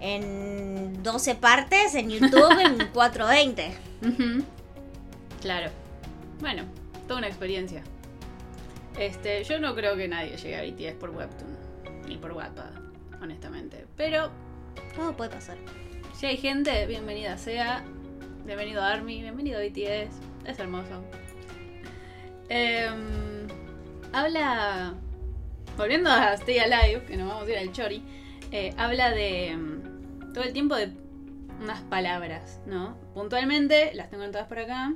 en 0.00 1.02
12 1.02 1.34
partes 1.34 1.94
en 1.94 2.10
YouTube 2.10 2.58
en 2.60 2.86
420. 2.92 3.72
Ujú. 4.02 4.44
Claro. 5.40 5.70
Bueno, 6.40 6.64
toda 7.06 7.18
una 7.18 7.28
experiencia. 7.28 7.82
Este, 8.98 9.44
yo 9.44 9.60
no 9.60 9.74
creo 9.74 9.96
que 9.96 10.08
nadie 10.08 10.36
llegue 10.36 10.56
a 10.56 10.62
BTS 10.62 10.96
por 10.98 11.10
Webtoon. 11.10 11.56
Ni 12.08 12.16
por 12.16 12.32
Wattpad, 12.32 12.70
honestamente. 13.22 13.86
Pero 13.96 14.30
Todo 14.96 15.16
puede 15.16 15.30
pasar. 15.30 15.56
si 16.14 16.26
hay 16.26 16.36
gente, 16.36 16.86
bienvenida 16.86 17.36
sea. 17.38 17.84
Bienvenido 18.44 18.82
a 18.82 18.92
Army, 18.92 19.20
bienvenido 19.22 19.58
a 19.58 19.62
BTS. 19.62 20.10
Es 20.46 20.58
hermoso. 20.58 21.02
Em, 22.48 23.46
habla. 24.12 24.94
Volviendo 25.78 26.10
a 26.10 26.34
Stay 26.34 26.58
Alive, 26.58 27.04
que 27.04 27.16
nos 27.16 27.28
vamos 27.28 27.46
a 27.46 27.50
ir 27.52 27.56
al 27.56 27.70
Chori. 27.72 28.02
eh, 28.50 28.74
habla 28.76 29.12
de. 29.12 29.50
em, 29.50 30.32
todo 30.34 30.42
el 30.42 30.52
tiempo 30.52 30.74
de 30.74 30.90
unas 31.62 31.82
palabras, 31.82 32.60
¿no? 32.66 32.96
Puntualmente, 33.14 33.94
las 33.94 34.10
tengo 34.10 34.28
todas 34.28 34.48
por 34.48 34.58
acá. 34.58 34.92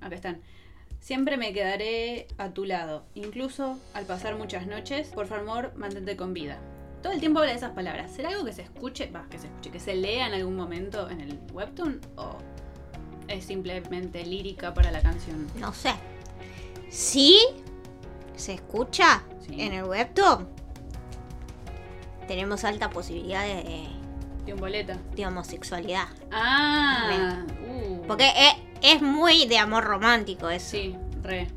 Acá 0.00 0.14
están. 0.14 0.40
Siempre 1.00 1.36
me 1.36 1.52
quedaré 1.52 2.28
a 2.38 2.48
tu 2.48 2.64
lado, 2.64 3.04
incluso 3.14 3.78
al 3.92 4.06
pasar 4.06 4.36
muchas 4.36 4.66
noches. 4.66 5.08
Por 5.08 5.26
favor, 5.26 5.74
mantente 5.76 6.16
con 6.16 6.32
vida. 6.32 6.60
Todo 7.02 7.12
el 7.12 7.20
tiempo 7.20 7.40
habla 7.40 7.50
de 7.52 7.58
esas 7.58 7.72
palabras. 7.72 8.10
¿Será 8.10 8.30
algo 8.30 8.46
que 8.46 8.54
se 8.54 8.62
escuche? 8.62 9.10
Va, 9.10 9.26
que 9.30 9.38
se 9.38 9.48
escuche, 9.48 9.70
que 9.70 9.80
se 9.80 9.94
lea 9.94 10.28
en 10.28 10.32
algún 10.32 10.56
momento 10.56 11.10
en 11.10 11.20
el 11.20 11.38
webtoon? 11.52 12.00
¿O 12.16 12.38
es 13.28 13.44
simplemente 13.44 14.24
lírica 14.24 14.72
para 14.72 14.90
la 14.90 15.02
canción? 15.02 15.46
No 15.60 15.74
sé. 15.74 15.92
Sí, 16.88 17.38
se 18.36 18.54
escucha 18.54 19.22
Sí. 19.46 19.60
en 19.60 19.72
el 19.74 19.84
webtoon, 19.84 20.48
tenemos 22.28 22.64
alta 22.64 22.90
posibilidad 22.90 23.42
de, 23.44 23.88
De 24.44 24.52
un 24.54 24.60
boleta. 24.60 24.98
de 25.14 25.26
homosexualidad. 25.26 26.06
Ah, 26.32 27.44
uh. 27.68 28.02
Porque 28.06 28.28
es, 28.36 28.54
es 28.96 29.02
muy 29.02 29.46
de 29.46 29.58
amor 29.58 29.84
romántico 29.84 30.48
eso. 30.50 30.70
Sí, 30.70 30.96
re. 31.22 31.48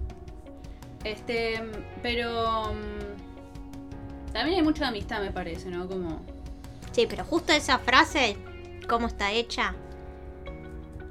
Este, 1.03 1.61
pero. 2.03 2.73
mm, 2.73 4.31
También 4.33 4.57
hay 4.57 4.63
mucha 4.63 4.87
amistad, 4.87 5.21
me 5.21 5.31
parece, 5.31 5.69
¿no? 5.69 5.87
Como. 5.87 6.21
Sí, 6.91 7.07
pero 7.09 7.23
justo 7.23 7.51
esa 7.53 7.79
frase, 7.79 8.37
cómo 8.87 9.07
está 9.07 9.31
hecha. 9.31 9.73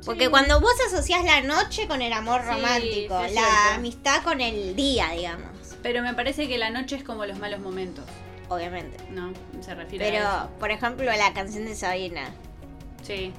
Porque 0.04 0.24
Sí. 0.26 0.30
cuando 0.30 0.60
vos 0.60 0.74
asociás 0.86 1.24
la 1.24 1.40
noche 1.42 1.88
con 1.88 2.00
el 2.02 2.12
amor 2.12 2.44
romántico, 2.44 3.20
sí, 3.26 3.34
la 3.34 3.74
amistad 3.74 4.22
con 4.22 4.40
el 4.40 4.76
día, 4.76 5.10
digamos, 5.10 5.48
Pero 5.82 6.02
me 6.02 6.14
parece 6.14 6.48
que 6.48 6.58
la 6.58 6.70
noche 6.70 6.96
es 6.96 7.04
como 7.04 7.24
los 7.26 7.38
malos 7.38 7.60
momentos, 7.60 8.04
obviamente. 8.48 8.96
¿no? 9.10 9.32
Se 9.60 9.74
refiere 9.74 10.18
a 10.18 10.46
Pero, 10.48 10.58
por 10.58 10.70
ejemplo, 10.70 11.06
la 11.06 11.32
canción 11.32 11.64
de 11.64 11.74
Sabina, 11.74 12.30
Sí, 13.02 13.32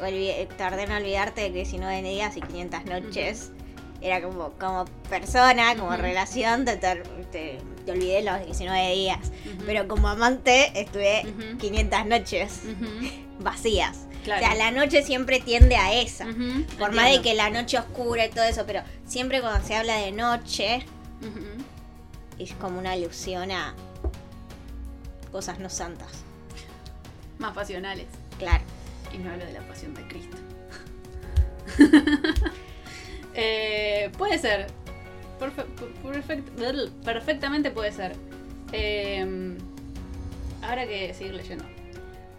Olvi- 0.00 0.48
tardé 0.56 0.84
en 0.84 0.92
olvidarte 0.92 1.42
de 1.42 1.48
que 1.48 1.54
19 1.56 2.02
días 2.02 2.36
y 2.36 2.40
500 2.40 2.84
noches, 2.86 3.50
era 4.00 4.20
como, 4.20 4.50
como 4.58 4.86
persona, 5.08 5.74
como 5.76 5.90
Ujú. 5.90 5.98
relación, 6.02 6.64
te, 6.64 6.76
te, 6.78 7.02
te- 7.30 7.58
olvidé 7.92 8.22
los 8.22 8.44
19 8.44 8.92
días. 8.94 9.18
Pero 9.66 9.86
como 9.86 10.08
amante 10.08 10.72
estuve 10.78 11.22
Ujú. 11.26 11.58
500 11.58 12.06
noches 12.06 12.60
vacías. 13.38 14.06
Claro. 14.24 14.42
O 14.44 14.48
sea, 14.48 14.56
la 14.56 14.70
noche 14.70 15.02
siempre 15.02 15.38
tiende 15.38 15.76
a 15.76 15.92
esa. 15.94 16.26
Por 16.78 16.92
más 16.92 17.10
de 17.10 17.20
que 17.22 17.34
la 17.34 17.50
noche 17.50 17.78
oscura 17.78 18.24
y 18.26 18.30
todo 18.30 18.44
eso, 18.44 18.64
pero 18.66 18.80
siempre 19.06 19.42
cuando 19.42 19.64
se 19.66 19.74
habla 19.76 19.96
de 19.98 20.12
noche. 20.12 20.84
Es 22.38 22.52
como 22.54 22.78
una 22.78 22.92
alusión 22.92 23.50
a 23.50 23.74
cosas 25.32 25.58
no 25.58 25.68
santas. 25.70 26.08
Más 27.38 27.54
pasionales. 27.54 28.06
Claro. 28.38 28.62
Y 29.12 29.18
no 29.18 29.30
hablo 29.32 29.44
de 29.44 29.52
la 29.52 29.60
pasión 29.68 29.94
de 29.94 30.06
Cristo. 30.08 30.36
Eh, 33.36 34.12
puede 34.16 34.38
ser. 34.38 34.68
Perfe- 35.40 35.66
perfect- 36.04 36.90
perfectamente 37.04 37.72
puede 37.72 37.90
ser. 37.90 38.14
Eh, 38.70 39.56
ahora 40.62 40.82
hay 40.82 40.88
que 40.88 41.14
seguir 41.14 41.34
leyendo. 41.34 41.64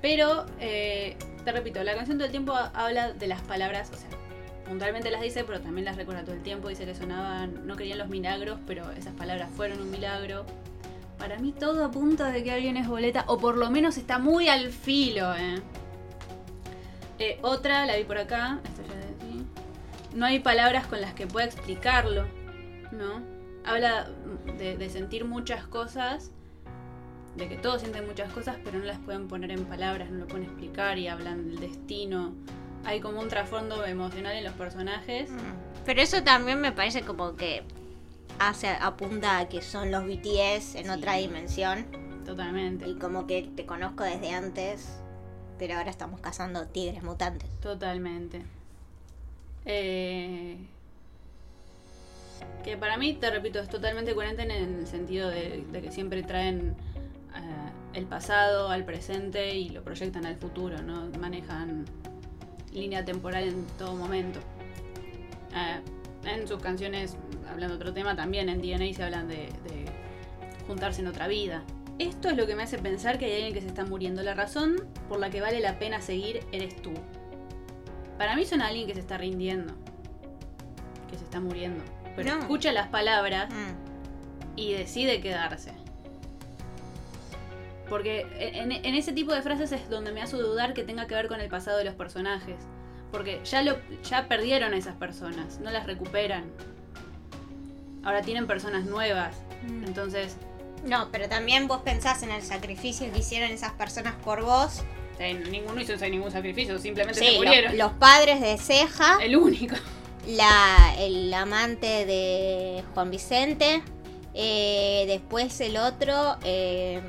Pero, 0.02 0.46
eh, 0.62 1.18
te 1.44 1.52
repito, 1.52 1.84
la 1.84 1.96
canción 1.96 2.18
todo 2.18 2.26
el 2.28 2.32
tiempo 2.32 2.54
ha- 2.54 2.72
habla 2.74 3.12
de 3.12 3.28
las 3.28 3.42
palabras, 3.42 3.92
o 3.94 3.98
sea, 3.98 4.08
puntualmente 4.68 5.12
las 5.12 5.22
dice, 5.22 5.44
pero 5.44 5.62
también 5.62 5.86
las 5.86 5.96
recuerda 5.96 6.24
todo 6.24 6.36
el 6.36 6.44
tiempo. 6.44 6.70
Dice 6.70 6.86
que 6.86 6.96
sonaban, 6.96 7.66
no 7.66 7.76
querían 7.76 7.98
los 7.98 8.10
milagros, 8.10 8.60
pero 8.68 8.92
esas 8.92 9.14
palabras 9.14 9.50
fueron 9.56 9.82
un 9.82 9.92
milagro. 9.92 10.46
Para 11.18 11.40
mí 11.40 11.54
todo 11.54 11.86
apunta 11.86 12.32
de 12.32 12.44
que 12.44 12.52
alguien 12.52 12.78
es 12.78 12.88
boleta, 12.88 13.24
o 13.28 13.38
por 13.38 13.58
lo 13.58 13.70
menos 13.72 13.98
está 13.98 14.20
muy 14.20 14.50
al 14.50 14.72
filo, 14.72 15.34
¿eh? 15.36 15.62
Eh, 17.20 17.40
otra, 17.42 17.86
la 17.86 17.96
vi 17.96 18.04
por 18.04 18.18
acá, 18.18 18.60
esta 18.66 18.84
ya. 18.84 18.96
No 20.14 20.26
hay 20.26 20.40
palabras 20.40 20.88
con 20.88 21.02
las 21.02 21.14
que 21.14 21.28
pueda 21.28 21.46
explicarlo, 21.46 22.26
¿no? 22.92 23.22
Habla 23.66 24.10
de 24.58 24.90
sentir 24.90 25.26
muchas 25.26 25.66
cosas, 25.68 26.32
de 27.36 27.50
que 27.50 27.58
todos 27.58 27.82
sienten 27.82 28.06
muchas 28.06 28.32
cosas, 28.32 28.58
pero 28.64 28.80
no 28.80 28.86
las 28.86 29.00
pueden 29.00 29.28
poner 29.28 29.52
en 29.52 29.66
palabras, 29.66 30.10
no 30.10 30.20
lo 30.20 30.28
pueden 30.28 30.46
explicar 30.46 30.98
y 30.98 31.08
hablan 31.08 31.50
del 31.50 31.60
destino. 31.60 32.34
Hay 32.86 33.00
como 33.02 33.20
un 33.20 33.30
trasfondo 33.30 33.86
emocional 33.86 34.36
en 34.36 34.44
los 34.44 34.54
personajes. 34.54 35.30
Pero 35.86 36.02
eso 36.02 36.24
también 36.24 36.62
me 36.62 36.72
parece 36.72 37.02
como 37.02 37.36
que 37.36 37.64
hace, 38.40 38.68
apunta 38.70 39.40
a 39.40 39.50
que 39.50 39.62
son 39.62 39.92
los 39.92 40.06
BTS 40.06 40.76
en 40.76 40.86
Sí. 40.86 40.90
otra 40.90 41.14
dimensión. 41.16 41.86
Totalmente. 42.26 42.88
Y 42.88 42.96
como 42.96 43.28
que 43.28 43.44
te 43.56 43.66
conozco 43.66 44.04
desde 44.04 44.32
antes, 44.34 44.88
pero 45.60 45.78
ahora 45.78 45.90
estamos 45.92 46.20
cazando 46.22 46.66
tigres 46.68 47.04
mutantes. 47.04 47.50
Totalmente. 47.62 48.42
Eh, 49.66 50.58
que 52.64 52.78
para 52.78 52.98
mí, 52.98 53.14
te 53.14 53.30
repito, 53.30 53.60
es 53.60 53.70
totalmente 53.70 54.14
coherente 54.16 54.44
en 54.44 54.52
el 54.52 54.88
sentido 54.88 55.30
de, 55.30 55.64
de 55.72 55.82
que 55.82 55.92
siempre 55.92 56.24
traen 56.24 56.76
eh, 57.36 57.72
el 57.94 58.06
pasado 58.06 58.70
al 58.70 58.86
presente 58.86 59.56
y 59.56 59.70
lo 59.70 59.84
proyectan 59.84 60.26
al 60.26 60.36
futuro, 60.38 60.82
¿no? 60.82 61.08
Manejan 61.20 61.86
línea 62.76 63.04
temporal 63.04 63.44
en 63.48 63.66
todo 63.78 63.96
momento. 63.96 64.40
Eh, 65.56 65.80
en 66.30 66.48
sus 66.48 66.60
canciones, 66.62 67.18
hablando 67.50 67.76
de 67.78 67.82
otro 67.82 67.94
tema, 67.94 68.16
también 68.16 68.50
en 68.50 68.62
DNA 68.62 68.94
se 68.94 69.04
hablan 69.04 69.28
de, 69.28 69.36
de 69.64 69.86
juntarse 70.68 71.02
en 71.02 71.08
otra 71.08 71.28
vida. 71.28 71.64
Esto 71.98 72.30
es 72.30 72.36
lo 72.38 72.46
que 72.46 72.56
me 72.56 72.64
hace 72.64 72.78
pensar 72.78 73.18
que 73.18 73.26
hay 73.26 73.34
alguien 73.36 73.54
que 73.54 73.62
se 73.62 73.68
está 73.68 73.86
muriendo. 73.86 74.22
La 74.22 74.34
razón 74.34 74.76
por 75.08 75.20
la 75.20 75.30
que 75.30 75.40
vale 75.42 75.60
la 75.62 75.80
pena 75.80 76.02
seguir 76.02 76.42
eres 76.52 76.76
tú. 76.82 76.92
Para 78.18 78.36
mí 78.36 78.46
son 78.46 78.62
alguien 78.62 78.86
que 78.88 78.94
se 78.94 79.00
está 79.00 79.18
rindiendo. 79.18 79.74
Que 81.10 81.18
se 81.18 81.24
está 81.24 81.40
muriendo. 81.40 81.84
Pero 82.16 82.34
No. 82.36 82.40
escucha 82.42 82.72
las 82.74 82.88
palabras 82.88 83.50
Mm. 83.50 84.58
y 84.58 84.74
decide 84.74 85.22
quedarse. 85.22 85.72
Porque 87.90 88.26
en, 88.40 88.72
en 88.72 88.96
ese 88.96 89.14
tipo 89.14 89.34
de 89.34 89.42
frases 89.42 89.72
es 89.72 89.90
donde 89.90 90.12
me 90.12 90.22
hace 90.22 90.38
dudar 90.38 90.74
que 90.74 90.84
tenga 90.84 91.06
que 91.08 91.16
ver 91.16 91.28
con 91.28 91.40
el 91.42 91.50
pasado 91.50 91.78
de 91.78 91.84
los 91.86 91.94
personajes. 91.96 92.56
Porque 93.12 93.40
ya, 93.46 93.62
lo, 93.62 93.78
ya 94.04 94.28
perdieron 94.28 94.74
a 94.74 94.78
esas 94.78 94.96
personas, 94.96 95.60
no 95.60 95.70
las 95.72 95.86
recuperan. 95.86 96.46
Ahora 98.04 98.22
tienen 98.22 98.48
personas 98.48 98.86
nuevas. 98.86 99.36
Entonces, 99.86 100.36
No, 100.84 101.10
pero 101.12 101.28
también 101.30 101.68
vos 101.68 101.82
pensás 101.82 102.22
en 102.24 102.32
el 102.32 102.42
sacrificio 102.44 103.12
que 103.12 103.20
hicieron 103.20 103.50
esas 103.52 103.72
personas 103.74 104.14
por 104.24 104.44
vos. 104.44 104.84
eh, 105.18 105.34
ninguno 105.50 105.80
hizo 105.82 105.96
ningún 106.10 106.30
sacrificio, 106.32 106.78
simplemente 106.78 107.20
Sí, 107.20 107.26
se 107.26 107.32
lo- 107.34 107.38
murieron. 107.40 107.78
los 107.78 107.94
padres 107.94 108.42
de 108.42 108.58
Ceja, 108.58 109.18
El 109.24 109.36
único. 109.38 109.76
la, 110.28 110.94
el 111.00 111.34
amante 111.34 112.06
de 112.06 112.84
Juan 112.94 113.10
Vicente, 113.10 113.82
eh, 114.34 115.06
después 115.08 115.60
el 115.62 115.78
otro, 115.78 116.36
eh, 116.44 117.02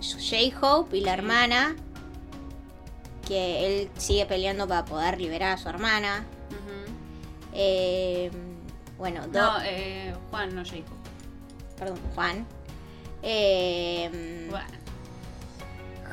J-Hope 0.00 0.96
y 0.96 1.00
la 1.00 1.12
hermana, 1.14 1.76
que 3.26 3.66
él 3.82 3.90
sigue 3.96 4.26
peleando 4.26 4.66
para 4.68 4.84
poder 4.84 5.20
liberar 5.20 5.52
a 5.54 5.58
su 5.58 5.68
hermana. 5.68 6.24
Eh, 7.52 8.30
bueno, 8.98 9.26
Do- 9.28 9.40
No, 9.40 9.58
eh, 9.64 10.14
Juan, 10.30 10.54
no 10.54 10.64
Jacob. 10.64 10.84
perdón, 11.78 11.98
Juan. 12.14 12.46
Eh, 13.22 14.46
Bueno, 14.50 14.66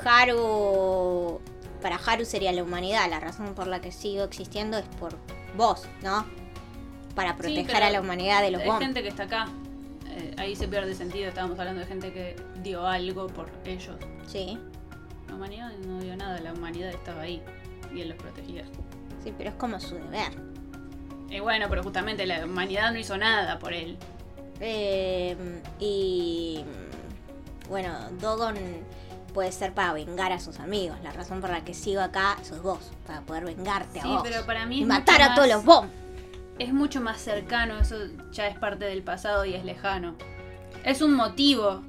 Haru. 0.04 1.42
Para 1.82 1.98
Haru 1.98 2.26
sería 2.26 2.52
la 2.52 2.64
humanidad. 2.64 3.10
La 3.10 3.20
razón 3.20 3.54
por 3.54 3.68
la 3.68 3.80
que 3.82 3.92
sigo 3.92 4.24
existiendo 4.24 4.78
es 4.78 4.86
por 5.00 5.16
vos, 5.56 5.88
¿no? 6.02 6.26
Para 7.14 7.36
proteger 7.38 7.84
a 7.84 7.90
la 7.92 8.02
humanidad 8.02 8.42
de 8.42 8.52
los 8.52 8.62
hay 8.62 8.68
bombs. 8.68 8.82
gente 8.84 9.04
que 9.04 9.10
está 9.10 9.24
acá. 9.24 9.48
Eh, 10.16 10.34
ahí 10.38 10.56
se 10.56 10.68
pierde 10.68 10.94
sentido. 10.96 11.28
Estábamos 11.28 11.60
hablando 11.60 11.82
de 11.82 11.88
gente 11.88 12.12
que 12.14 12.36
dio 12.64 12.88
algo 12.88 13.28
por 13.28 13.50
ellos. 13.66 13.96
Sí, 14.28 14.58
La 15.28 15.36
humanidad 15.36 15.72
no 15.86 16.00
dio 16.00 16.16
nada. 16.16 16.40
La 16.40 16.54
humanidad 16.54 16.90
estaba 16.90 17.22
ahí. 17.22 17.42
Y 17.94 18.02
él 18.02 18.10
los 18.10 18.18
protegía. 18.18 18.64
sí, 19.24 19.34
pero 19.38 19.50
es 19.52 19.56
como 19.56 19.80
su 19.80 19.96
deber. 19.96 20.32
Y 21.30 21.40
bueno, 21.40 21.66
pero 21.70 21.82
justamente 21.84 22.26
la 22.26 22.46
humanidad 22.46 22.92
no 22.92 23.00
hizo 23.00 23.18
nada 23.18 23.60
por 23.60 23.74
él. 23.74 23.98
Eh, 24.60 25.36
y. 25.80 26.64
Bueno, 27.68 27.94
Dogon 28.22 28.56
puede 29.34 29.52
ser 29.52 29.74
para 29.74 29.92
vengar 29.94 30.32
a 30.32 30.40
sus 30.40 30.60
amigos. 30.60 30.98
La 31.04 31.12
razón 31.12 31.42
por 31.42 31.50
la 31.50 31.64
que 31.66 31.74
sigo 31.74 32.00
acá 32.02 32.38
sos 32.44 32.62
vos. 32.62 32.92
Para 33.08 33.22
poder 33.22 33.44
vengarte 33.46 34.00
a 34.00 34.04
Sí, 34.04 34.08
vos. 34.08 34.22
pero 34.24 34.46
para 34.46 34.66
mí 34.66 34.80
y 34.82 34.86
matar 34.86 35.22
a 35.22 35.36
todos 35.36 35.48
los 35.50 35.66
bombs. 35.66 35.92
Es 36.60 36.74
mucho 36.74 37.02
más 37.02 37.20
cercano, 37.22 37.78
eso 37.80 37.98
ya 38.32 38.48
es 38.48 38.58
parte 38.58 38.86
del 38.86 39.04
pasado 39.04 39.46
y 39.46 39.54
es 39.54 39.66
lejano. 39.66 40.16
Es 40.84 41.02
un 41.02 41.14
motivo 41.14 41.82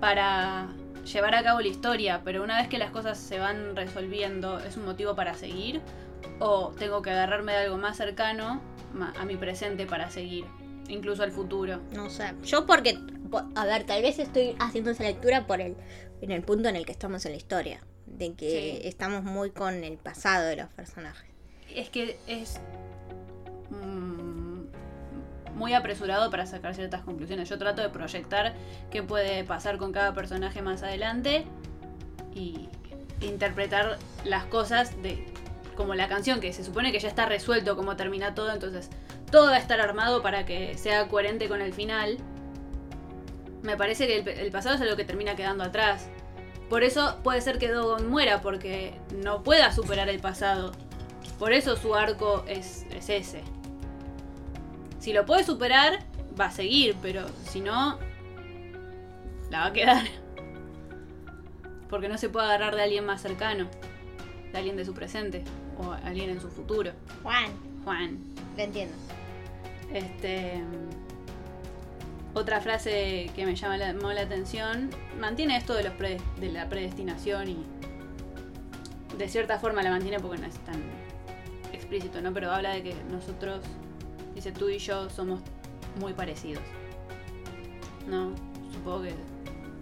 para 0.00 0.68
llevar 1.10 1.34
a 1.34 1.42
cabo 1.42 1.60
la 1.60 1.68
historia, 1.68 2.22
pero 2.24 2.42
una 2.42 2.58
vez 2.60 2.68
que 2.68 2.78
las 2.78 2.90
cosas 2.90 3.18
se 3.18 3.38
van 3.38 3.76
resolviendo, 3.76 4.58
¿es 4.58 4.76
un 4.76 4.84
motivo 4.84 5.14
para 5.14 5.34
seguir? 5.34 5.80
¿O 6.40 6.72
tengo 6.78 7.02
que 7.02 7.10
agarrarme 7.10 7.52
de 7.52 7.58
algo 7.58 7.76
más 7.78 7.96
cercano 7.96 8.60
a 9.18 9.24
mi 9.24 9.36
presente 9.36 9.86
para 9.86 10.10
seguir? 10.10 10.44
Incluso 10.88 11.22
al 11.22 11.32
futuro. 11.32 11.80
No 11.92 12.10
sé. 12.10 12.32
Yo 12.44 12.66
porque, 12.66 12.98
po- 13.30 13.48
a 13.54 13.64
ver, 13.66 13.84
tal 13.84 14.02
vez 14.02 14.18
estoy 14.18 14.54
haciendo 14.60 14.90
esa 14.90 15.02
lectura 15.02 15.46
por 15.46 15.60
el, 15.60 15.76
en 16.20 16.30
el 16.30 16.42
punto 16.42 16.68
en 16.68 16.76
el 16.76 16.86
que 16.86 16.92
estamos 16.92 17.24
en 17.26 17.32
la 17.32 17.38
historia. 17.38 17.80
De 18.06 18.34
que 18.34 18.78
Sí. 18.82 18.88
estamos 18.88 19.24
muy 19.24 19.50
con 19.50 19.82
el 19.82 19.98
pasado 19.98 20.46
de 20.46 20.56
los 20.56 20.68
personajes. 20.68 21.28
Es 21.74 21.90
que 21.90 22.16
es 22.28 22.60
mm, 23.70 25.56
muy 25.56 25.74
apresurado 25.74 26.30
para 26.30 26.46
sacar 26.46 26.74
ciertas 26.74 27.02
conclusiones. 27.02 27.48
Yo 27.48 27.58
trato 27.58 27.82
de 27.82 27.88
proyectar 27.88 28.54
qué 28.90 29.02
puede 29.02 29.44
pasar 29.44 29.78
con 29.78 29.92
cada 29.92 30.14
personaje 30.14 30.62
más 30.62 30.82
adelante 30.82 31.46
y 32.34 32.68
interpretar 33.20 33.98
las 34.24 34.44
cosas 34.44 35.00
de 35.02 35.24
como 35.76 35.94
la 35.94 36.08
canción 36.08 36.40
que 36.40 36.52
se 36.52 36.64
supone 36.64 36.90
que 36.90 36.98
ya 36.98 37.08
está 37.08 37.26
resuelto 37.26 37.76
cómo 37.76 37.96
termina 37.96 38.34
todo, 38.34 38.50
entonces 38.52 38.88
todo 39.30 39.50
va 39.50 39.56
a 39.56 39.58
estar 39.58 39.80
armado 39.80 40.22
para 40.22 40.46
que 40.46 40.76
sea 40.78 41.08
coherente 41.08 41.48
con 41.48 41.60
el 41.60 41.72
final. 41.72 42.16
Me 43.62 43.76
parece 43.76 44.06
que 44.06 44.18
el, 44.20 44.28
el 44.28 44.50
pasado 44.50 44.76
es 44.76 44.80
algo 44.80 44.96
que 44.96 45.04
termina 45.04 45.36
quedando 45.36 45.64
atrás. 45.64 46.08
Por 46.68 46.82
eso 46.82 47.18
puede 47.22 47.40
ser 47.40 47.58
que 47.58 47.68
Dogon 47.68 48.08
muera, 48.08 48.40
porque 48.40 48.98
no 49.22 49.42
pueda 49.42 49.72
superar 49.72 50.08
el 50.08 50.20
pasado. 50.20 50.72
Por 51.38 51.52
eso 51.52 51.76
su 51.76 51.94
arco 51.94 52.44
es, 52.48 52.86
es 52.90 53.08
ese. 53.10 53.42
Si 54.98 55.12
lo 55.12 55.26
puede 55.26 55.44
superar, 55.44 56.00
va 56.38 56.46
a 56.46 56.50
seguir, 56.50 56.96
pero 57.02 57.26
si 57.44 57.60
no, 57.60 57.98
la 59.50 59.60
va 59.60 59.66
a 59.66 59.72
quedar. 59.72 60.04
Porque 61.88 62.08
no 62.08 62.18
se 62.18 62.28
puede 62.28 62.46
agarrar 62.46 62.74
de 62.74 62.82
alguien 62.82 63.04
más 63.04 63.20
cercano, 63.22 63.68
de 64.50 64.58
alguien 64.58 64.76
de 64.76 64.84
su 64.84 64.94
presente 64.94 65.44
o 65.78 65.92
alguien 65.92 66.30
en 66.30 66.40
su 66.40 66.48
futuro. 66.48 66.92
Juan, 67.22 67.52
Juan. 67.84 68.18
lo 68.56 68.62
entiendo. 68.62 68.94
Este. 69.92 70.60
Otra 72.34 72.60
frase 72.60 73.30
que 73.34 73.46
me 73.46 73.54
llama 73.56 73.78
la, 73.78 73.92
llamó 73.92 74.12
la 74.12 74.22
atención 74.22 74.90
mantiene 75.18 75.56
esto 75.56 75.72
de, 75.74 75.84
los 75.84 75.94
pre- 75.94 76.20
de 76.38 76.50
la 76.50 76.68
predestinación 76.68 77.48
y 77.48 77.56
de 79.16 79.28
cierta 79.28 79.58
forma 79.58 79.82
la 79.82 79.88
mantiene 79.90 80.20
porque 80.20 80.38
no 80.42 80.46
es 80.46 80.58
tan 80.58 80.82
¿no? 82.22 82.32
Pero 82.32 82.50
habla 82.50 82.74
de 82.74 82.82
que 82.82 82.94
nosotros, 83.10 83.60
dice 84.34 84.52
tú 84.52 84.68
y 84.68 84.78
yo, 84.78 85.08
somos 85.10 85.40
muy 86.00 86.12
parecidos. 86.12 86.62
¿No? 88.08 88.32
Supongo 88.72 89.02
que 89.02 89.14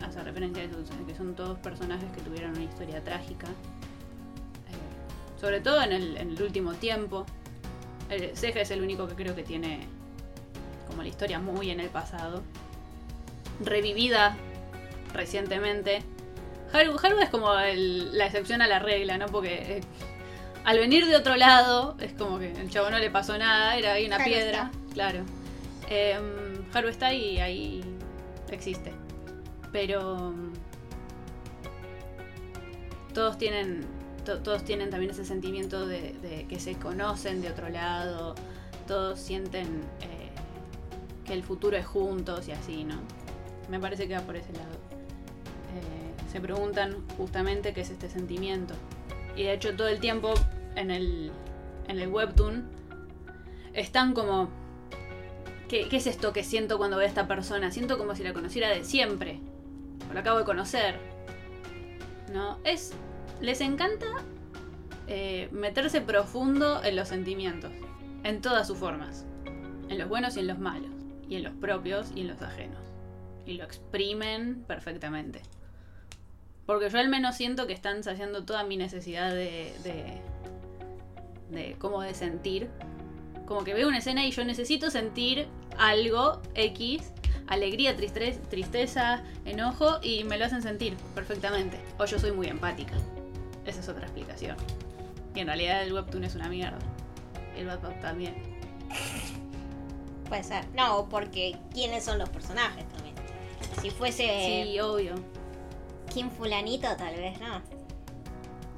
hace 0.05 0.23
referencia 0.23 0.63
a 0.63 0.67
eso, 0.67 0.77
que 1.07 1.15
son 1.15 1.35
todos 1.35 1.59
personajes 1.59 2.11
que 2.13 2.21
tuvieron 2.21 2.53
una 2.53 2.65
historia 2.65 3.03
trágica. 3.03 3.47
Eh, 3.47 5.41
sobre 5.41 5.61
todo 5.61 5.83
en 5.83 5.93
el, 5.93 6.43
último 6.43 6.75
tiempo. 6.75 7.27
El 8.11 8.37
Ceja 8.37 8.61
es 8.61 8.71
el 8.71 8.83
único 8.83 9.09
que 9.09 9.15
creo 9.15 9.35
que 9.35 9.43
tiene 9.43 9.87
como 10.87 11.03
la 11.03 11.09
historia 11.09 11.39
muy 11.39 11.71
en 11.71 11.81
el 11.81 11.89
pasado. 11.89 12.43
Revivida 13.61 14.37
recientemente. 15.13 16.03
Haru, 16.73 16.97
Haru 17.03 17.19
es 17.21 17.31
como 17.31 17.53
la 17.55 18.27
excepción 18.27 18.61
a 18.63 18.67
la 18.67 18.79
regla, 18.79 19.17
¿no? 19.17 19.27
Porque 19.27 19.79
eh, 19.79 19.81
al 20.65 20.79
venir 20.79 21.07
de 21.07 21.17
otro 21.17 21.37
lado, 21.37 21.97
es 22.01 22.13
como 22.15 22.39
que 22.39 22.53
el 22.53 22.71
chavo 22.71 22.91
no 22.91 22.99
le 22.99 23.11
pasó 23.11 23.37
nada, 23.39 23.77
era 23.77 23.93
ahí 23.93 24.07
una 24.07 24.19
piedra. 24.25 24.71
Claro. 24.93 25.21
Eh, 25.91 26.19
Haru 26.73 26.89
está 26.89 27.13
y 27.13 27.39
ahí 27.39 27.85
existe. 28.51 28.93
Pero 29.73 30.31
mm, 30.33 30.53
todos 33.13 33.39
tienen 33.39 33.85
to- 34.25 34.39
todos 34.41 34.65
tienen 34.65 34.91
también 34.91 35.11
ese 35.11 35.25
sentimiento 35.25 35.87
de, 35.87 36.15
de 36.23 36.47
que 36.49 36.59
se 36.59 36.75
conocen 36.77 37.43
de 37.43 37.51
otro 37.51 37.69
lado, 37.69 38.35
todos 38.87 39.19
sienten 39.21 39.67
eh, 40.01 40.31
que 41.25 41.33
el 41.35 41.43
futuro 41.43 41.77
es 41.77 41.87
juntos 41.87 42.49
y 42.49 42.53
así, 42.53 42.85
¿no? 42.85 42.97
Me 43.69 43.79
parece 43.81 44.09
que 44.09 44.15
va 44.15 44.21
por 44.23 44.37
ese 44.37 44.53
lado. 44.53 44.73
Eh, 45.75 46.31
se 46.33 46.41
preguntan 46.41 46.97
justamente 47.17 47.73
qué 47.73 47.83
es 47.83 47.91
este 47.91 48.09
sentimiento. 48.09 48.75
Y 49.37 49.43
de 49.45 49.53
hecho 49.55 49.75
todo 49.75 49.89
el 49.89 50.01
tiempo 50.01 50.33
en 50.75 50.91
el, 50.91 51.33
en 51.89 51.99
el 51.99 52.09
webtoon 52.09 52.69
están 53.73 54.15
como... 54.15 54.49
¿qué, 55.69 55.89
¿Qué 55.89 55.97
es 55.97 56.07
esto 56.07 56.33
que 56.33 56.45
siento 56.45 56.79
cuando 56.79 56.97
veo 56.97 57.07
a 57.07 57.09
esta 57.09 57.27
persona? 57.27 57.71
Siento 57.71 57.99
como 57.99 58.15
si 58.15 58.23
la 58.23 58.33
conociera 58.33 58.69
de 58.69 58.85
siempre. 58.85 59.41
O 60.11 60.15
la 60.15 60.21
acabo 60.21 60.39
de 60.39 60.45
conocer. 60.45 60.99
¿No? 62.33 62.59
Es. 62.65 62.93
Les 63.41 63.61
encanta 63.61 64.07
eh, 65.07 65.49
meterse 65.53 66.01
profundo 66.01 66.83
en 66.83 66.97
los 66.97 67.09
sentimientos. 67.09 67.73
En 68.23 68.41
todas 68.41 68.67
sus 68.67 68.79
formas. 68.79 69.27
En 69.89 69.99
los 69.99 70.09
buenos 70.09 70.37
y 70.37 70.41
en 70.41 70.47
los 70.47 70.59
malos. 70.59 70.91
Y 71.29 71.37
en 71.37 71.43
los 71.43 71.55
propios 71.55 72.11
y 72.15 72.23
en 72.23 72.29
los 72.29 72.43
ajenos. 72.43 72.83
Y 73.47 73.55
lo 73.55 73.65
exprimen 73.65 74.65
perfectamente. 74.67 75.43
Porque 76.67 76.89
yo 76.89 76.99
al 76.99 77.09
menos 77.09 77.37
siento 77.37 77.67
que 77.67 77.75
están 77.75 78.03
saciando 78.03 78.45
toda 78.45 78.65
mi 78.65 78.77
necesidad 78.77 79.33
de. 79.33 80.23
De 81.55 81.77
como 81.79 82.03
de 82.03 82.15
sentir. 82.15 82.69
Como 83.47 83.65
que 83.65 83.75
veo 83.75 83.89
una 83.89 83.99
escena 83.99 84.25
y 84.27 84.31
yo 84.31 84.45
necesito 84.45 84.91
sentir 84.91 85.47
algo 85.79 86.41
X, 86.55 87.13
alegría, 87.47 87.97
tristre- 87.97 88.39
tristeza, 88.49 89.23
enojo 89.45 89.99
y 90.03 90.25
me 90.25 90.39
lo 90.39 90.47
hacen 90.47 90.63
sentir 90.63 90.97
perfectamente. 91.15 91.79
O 91.99 92.05
yo 92.07 92.19
soy 92.19 92.33
muy 92.33 92.47
empática. 92.49 92.95
Esa 93.67 93.81
es 93.81 93.89
otra 93.89 94.03
explicación. 94.05 94.57
Y 95.35 95.41
en 95.41 95.47
realidad 95.49 95.83
el 95.83 95.93
webtoon 95.93 96.25
es 96.25 96.35
una 96.35 96.49
mierda. 96.49 96.79
El 97.57 97.67
Wattpad 97.67 98.01
también. 98.01 98.35
Puede 100.29 100.43
ser. 100.45 100.65
No, 100.75 101.07
porque 101.09 101.57
¿quiénes 101.73 102.05
son 102.05 102.19
los 102.19 102.29
personajes 102.31 102.85
también? 102.89 103.15
Si 103.83 103.91
fuese 103.91 104.65
Sí, 104.65 104.81
obvio. 104.81 105.15
Kim 106.13 106.31
Fulanito, 106.31 106.89
tal 106.97 107.15
vez, 107.17 107.39
¿no? 107.41 107.61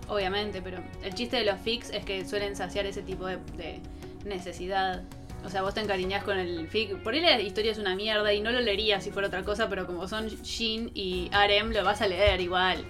Obviamente, 0.08 0.62
pero 0.62 0.78
el 1.02 1.14
chiste 1.14 1.36
de 1.36 1.44
los 1.44 1.60
fics 1.60 1.90
es 1.90 2.04
que 2.04 2.24
suelen 2.24 2.54
saciar 2.54 2.86
ese 2.86 3.02
tipo 3.02 3.26
de, 3.26 3.38
de 3.56 3.80
necesidad. 4.24 5.02
O 5.44 5.48
sea, 5.48 5.62
vos 5.62 5.74
te 5.74 5.80
encariñás 5.80 6.24
con 6.24 6.38
el 6.38 6.68
fic. 6.68 6.96
Por 7.02 7.14
ahí 7.14 7.20
la 7.20 7.40
historia 7.40 7.72
es 7.72 7.78
una 7.78 7.94
mierda 7.94 8.32
y 8.32 8.40
no 8.40 8.50
lo 8.50 8.60
leerías 8.60 9.04
si 9.04 9.10
fuera 9.10 9.28
otra 9.28 9.44
cosa, 9.44 9.68
pero 9.68 9.86
como 9.86 10.08
son 10.08 10.28
Shin 10.28 10.90
y 10.94 11.28
Arem, 11.32 11.72
lo 11.72 11.84
vas 11.84 12.02
a 12.02 12.08
leer 12.08 12.40
igual. 12.40 12.84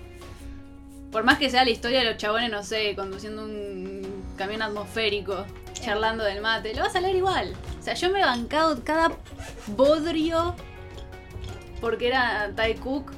Por 1.11 1.24
más 1.24 1.38
que 1.38 1.50
sea 1.50 1.64
la 1.64 1.70
historia 1.70 2.00
de 2.00 2.05
los 2.07 2.16
chabones, 2.16 2.50
no 2.50 2.62
sé, 2.62 2.94
conduciendo 2.94 3.44
un 3.44 4.02
camión 4.37 4.62
atmosférico, 4.62 5.46
charlando 5.72 6.24
del 6.24 6.40
mate, 6.40 6.74
lo 6.74 6.83
vas 6.83 6.96
a 6.96 7.00
leer 7.00 7.16
igual. 7.16 7.55
O 7.79 7.83
sea, 7.83 7.94
yo 7.94 8.11
me 8.11 8.20
he 8.20 8.24
bancado 8.24 8.83
cada 8.85 9.12
bodrio 9.68 10.55
porque 11.81 12.09
era 12.09 12.52
Tai 12.55 12.74
Cook. 12.76 13.12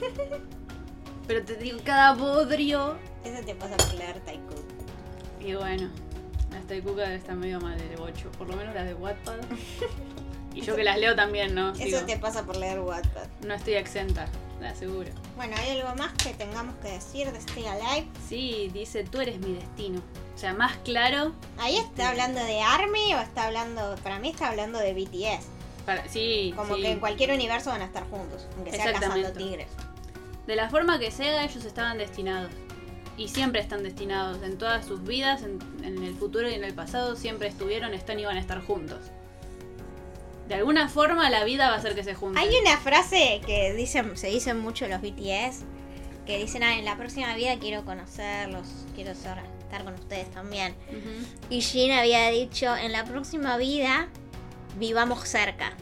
Pero 1.26 1.44
te 1.44 1.56
digo, 1.56 1.78
cada 1.84 2.14
bodrio 2.14 2.96
Eso 3.26 3.44
te 3.44 3.54
pasa 3.54 3.76
por 3.76 3.94
leer 3.94 4.20
Taiku. 4.20 4.54
y 5.40 5.54
bueno, 5.54 5.90
las 6.52 6.66
Taikuka 6.66 7.12
están 7.14 7.38
medio 7.40 7.60
mal 7.60 7.76
de 7.78 7.96
bocho, 7.96 8.30
por 8.32 8.48
lo 8.48 8.56
menos 8.56 8.74
las 8.74 8.86
de 8.86 8.94
Wattpad. 8.94 9.38
Y 10.54 10.62
yo 10.62 10.74
que 10.74 10.84
las 10.84 10.98
leo 10.98 11.14
también, 11.14 11.54
¿no? 11.54 11.72
Eso 11.72 11.84
Digo, 11.84 12.00
te 12.02 12.16
pasa 12.16 12.44
por 12.44 12.56
leer 12.56 12.80
Wattpad. 12.80 13.26
No 13.46 13.52
estoy 13.54 13.74
exenta, 13.74 14.26
la 14.60 14.70
aseguro. 14.70 15.10
Bueno, 15.36 15.54
¿hay 15.58 15.78
algo 15.78 15.94
más 15.96 16.12
que 16.14 16.32
tengamos 16.32 16.74
que 16.76 16.92
decir 16.92 17.30
de 17.30 17.38
Stay 17.38 17.66
Alive? 17.66 18.08
Sí, 18.26 18.70
dice, 18.72 19.04
tú 19.04 19.20
eres 19.20 19.38
mi 19.38 19.52
destino. 19.52 20.00
O 20.34 20.38
sea, 20.38 20.54
más 20.54 20.76
claro. 20.78 21.32
Ahí 21.58 21.76
está 21.76 22.08
hablando 22.08 22.42
de 22.42 22.62
Army 22.62 23.14
o 23.14 23.20
está 23.20 23.46
hablando, 23.46 23.96
para 24.02 24.18
mí 24.18 24.30
está 24.30 24.48
hablando 24.48 24.78
de 24.78 24.94
BTS. 24.94 25.46
Para, 25.84 26.08
sí, 26.08 26.52
Como 26.56 26.76
sí. 26.76 26.82
que 26.82 26.90
en 26.92 27.00
cualquier 27.00 27.32
universo 27.32 27.70
van 27.70 27.82
a 27.82 27.84
estar 27.84 28.08
juntos, 28.08 28.46
aunque 28.56 28.72
sea 28.72 28.92
cazando 28.94 29.30
tigres. 29.32 29.68
De 30.46 30.56
la 30.56 30.70
forma 30.70 30.98
que 30.98 31.10
sea, 31.10 31.44
ellos 31.44 31.64
estaban 31.66 31.98
destinados. 31.98 32.50
Y 33.16 33.28
siempre 33.28 33.60
están 33.60 33.82
destinados. 33.82 34.42
En 34.42 34.58
todas 34.58 34.84
sus 34.84 35.02
vidas, 35.02 35.42
en, 35.42 35.58
en 35.84 36.02
el 36.02 36.14
futuro 36.14 36.50
y 36.50 36.54
en 36.54 36.64
el 36.64 36.74
pasado, 36.74 37.16
siempre 37.16 37.48
estuvieron, 37.48 37.94
están 37.94 38.18
y 38.20 38.24
van 38.24 38.36
a 38.36 38.40
estar 38.40 38.60
juntos. 38.64 38.98
De 40.48 40.54
alguna 40.54 40.88
forma 40.88 41.28
la 41.30 41.42
vida 41.44 41.68
va 41.68 41.74
a 41.74 41.78
hacer 41.78 41.94
que 41.94 42.04
se 42.04 42.14
junten. 42.14 42.40
Hay 42.42 42.54
una 42.60 42.76
frase 42.78 43.40
que 43.46 43.72
dicen, 43.74 44.16
se 44.16 44.28
dicen 44.28 44.58
mucho 44.60 44.86
los 44.86 45.00
BTS, 45.00 45.64
que 46.24 46.38
dicen, 46.38 46.62
ah, 46.62 46.78
en 46.78 46.84
la 46.84 46.96
próxima 46.96 47.34
vida 47.34 47.56
quiero 47.58 47.84
conocerlos, 47.84 48.66
quiero 48.94 49.14
ser- 49.14 49.38
estar 49.60 49.82
con 49.82 49.94
ustedes 49.94 50.30
también. 50.30 50.74
Y 51.50 51.62
Jin 51.62 51.90
había 51.92 52.28
dicho, 52.30 52.76
en 52.76 52.92
la 52.92 53.04
próxima 53.04 53.56
vida 53.56 54.08
vivamos 54.78 55.26
cerca. 55.28 55.72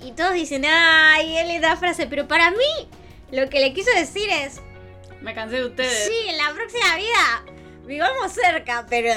Y, 0.00 0.08
y 0.08 0.12
todos 0.12 0.34
dicen, 0.34 0.64
ay, 0.64 1.36
él 1.38 1.48
le 1.48 1.58
da 1.60 1.76
frase, 1.76 2.06
pero 2.06 2.28
para 2.28 2.50
mí 2.52 2.88
lo 3.32 3.48
que 3.48 3.58
le 3.58 3.72
quiso 3.72 3.90
decir 3.96 4.28
es, 4.30 4.60
Me 5.24 5.34
cansé 5.34 5.56
de 5.56 5.64
ustedes. 5.66 6.06
sí, 6.06 6.28
en 6.28 6.36
la 6.36 6.52
próxima 6.54 6.96
vida 6.96 7.44
vivamos 7.86 8.30
cerca, 8.32 8.86
pero 8.88 9.10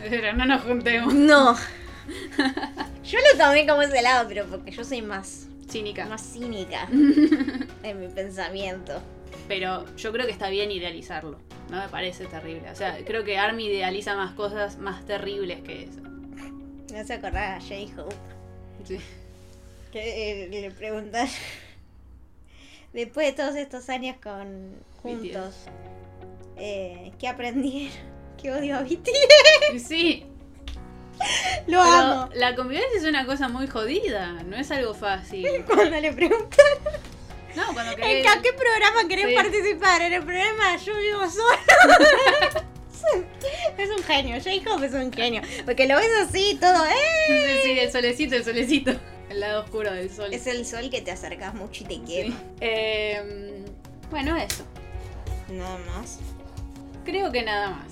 Pero 0.00 0.32
no 0.34 0.44
nos 0.44 0.62
juntemos. 0.62 1.14
no. 1.14 1.56
Yo 3.04 3.18
lo 3.32 3.38
tomé 3.44 3.66
como 3.66 3.82
ese 3.82 4.02
lado, 4.02 4.26
pero 4.28 4.46
porque 4.46 4.70
yo 4.72 4.84
soy 4.84 5.02
más, 5.02 5.46
Cínica. 5.70 6.06
más 6.06 6.22
cínica 6.22 6.86
en 7.82 8.00
mi 8.00 8.08
pensamiento. 8.08 9.00
Pero 9.48 9.84
yo 9.96 10.12
creo 10.12 10.26
que 10.26 10.32
está 10.32 10.48
bien 10.50 10.70
idealizarlo. 10.72 11.38
No 11.70 11.78
me 11.80 11.88
parece 11.88 12.26
terrible. 12.26 12.68
O 12.70 12.74
sea, 12.74 12.98
creo 13.04 13.22
que 13.24 13.38
Army 13.38 13.66
idealiza 13.66 14.16
más 14.16 14.32
cosas 14.34 14.78
más 14.78 15.04
terribles 15.06 15.60
que 15.62 15.84
eso. 15.84 16.00
No 16.92 17.04
se 17.04 17.12
acordaba 17.14 17.56
a 17.56 17.60
J-Hope. 17.60 18.14
Sí. 18.84 18.98
Que 19.92 20.42
eh, 20.44 20.48
le 20.48 20.70
preguntas 20.72 21.32
después 22.96 23.26
de 23.28 23.32
todos 23.34 23.54
estos 23.56 23.88
años 23.88 24.16
con 24.22 24.74
juntos, 25.02 25.54
eh, 26.56 27.12
¿qué 27.18 27.28
aprendieron? 27.28 28.16
Que 28.36 28.52
odio 28.52 28.76
a 28.76 28.82
BTS. 28.82 29.82
Sí, 29.88 30.26
Lo 31.66 31.80
pero 31.82 31.82
amo. 31.82 32.28
la 32.34 32.54
convivencia 32.54 32.98
es 32.98 33.04
una 33.04 33.24
cosa 33.24 33.48
muy 33.48 33.66
jodida. 33.66 34.42
No 34.42 34.56
es 34.56 34.70
algo 34.70 34.92
fácil. 34.92 35.46
Cuando 35.66 35.98
le 35.98 36.12
preguntan 36.12 36.66
No, 37.56 37.64
cuando 37.72 37.92
¿en 37.92 37.96
querés... 37.96 38.26
a 38.26 38.42
qué 38.42 38.52
programa 38.52 39.08
querés 39.08 39.28
Sí. 39.28 39.34
participar? 39.34 40.02
En 40.02 40.12
el 40.12 40.22
programa 40.22 40.76
Yo 40.76 40.94
vivo 40.98 41.30
sola. 41.30 42.66
Es 43.78 43.88
un 43.90 44.02
genio, 44.04 44.36
Jacob 44.42 44.82
es 44.82 44.92
un 44.92 45.10
genio. 45.12 45.40
Porque 45.64 45.86
lo 45.86 45.96
ves 45.96 46.10
así, 46.28 46.58
todo, 46.60 46.84
¡eh! 46.86 46.92
Sí, 47.28 47.60
sí, 47.62 47.78
el 47.78 47.90
solecito, 47.92 48.36
el 48.36 48.44
solecito. 48.44 48.92
El 49.30 49.40
lado 49.40 49.64
oscuro 49.64 49.92
del 49.92 50.10
sol. 50.10 50.32
Es 50.32 50.46
el 50.46 50.64
sol 50.66 50.88
que 50.90 51.00
te 51.02 51.10
acercas 51.10 51.54
mucho 51.54 51.84
y 51.84 51.86
te 51.86 51.94
Sí. 51.94 52.00
quema. 52.06 52.36
Eh, 52.60 53.64
bueno, 54.10 54.36
eso. 54.36 54.64
Nada 55.50 55.78
más. 55.78 56.18
Creo 57.04 57.30
que 57.32 57.42
nada 57.42 57.70
más. 57.70 57.86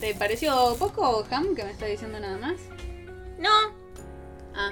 ¿Te 0.00 0.14
pareció 0.14 0.76
poco, 0.78 1.26
Ham, 1.30 1.54
que 1.54 1.64
me 1.64 1.70
está 1.72 1.86
diciendo 1.86 2.18
nada 2.20 2.38
más? 2.38 2.56
No, 3.38 3.50
Ah, 4.54 4.70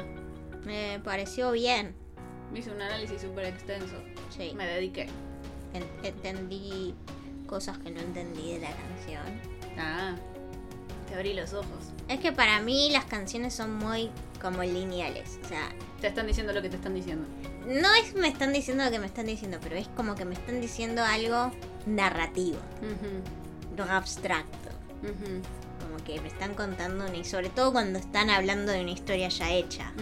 me 0.64 0.98
pareció 1.04 1.52
bien. 1.52 1.94
hice 2.54 2.70
un 2.70 2.80
análisis 2.80 3.20
súper 3.20 3.44
extenso. 3.46 3.96
Sí. 4.30 4.52
Me 4.56 4.66
dediqué. 4.66 5.06
En- 5.74 5.86
entendí 6.04 6.94
cosas 7.46 7.76
que 7.78 7.90
no 7.90 8.00
entendí 8.00 8.54
de 8.54 8.60
la 8.60 8.70
canción. 8.70 9.40
Ah, 9.78 10.16
abrí 11.16 11.34
los 11.34 11.52
ojos. 11.52 11.66
Es 12.08 12.20
que 12.20 12.32
para 12.32 12.60
mí 12.60 12.90
las 12.90 13.04
canciones 13.04 13.54
son 13.54 13.74
muy 13.76 14.10
como 14.40 14.62
lineales. 14.62 15.38
O 15.44 15.48
sea, 15.48 15.68
Te 16.00 16.06
están 16.08 16.26
diciendo 16.26 16.52
lo 16.52 16.62
que 16.62 16.68
te 16.68 16.76
están 16.76 16.94
diciendo. 16.94 17.26
no 17.66 17.92
es 17.94 18.14
me 18.14 18.28
están 18.28 18.52
diciendo 18.52 18.84
lo 18.84 18.90
que 18.90 18.98
me 18.98 19.06
están 19.06 19.26
diciendo, 19.26 19.58
pero 19.62 19.76
es 19.76 19.88
como 19.96 20.14
que 20.14 20.24
me 20.24 20.34
están 20.34 20.60
diciendo 20.60 21.02
algo 21.02 21.50
narrativo, 21.86 22.58
Ujú, 22.82 23.76
no 23.76 23.84
abstracto. 23.92 24.68
Como 25.02 26.02
que 26.04 26.20
me 26.20 26.28
están 26.28 26.54
contando 26.54 27.04
una 27.06 27.16
y 27.16 27.24
sobre 27.24 27.48
todo 27.48 27.72
cuando 27.72 27.98
están 27.98 28.28
hablando 28.30 28.72
de 28.72 28.80
una 28.82 28.90
historia 28.92 29.28
ya 29.28 29.52
hecha. 29.52 29.92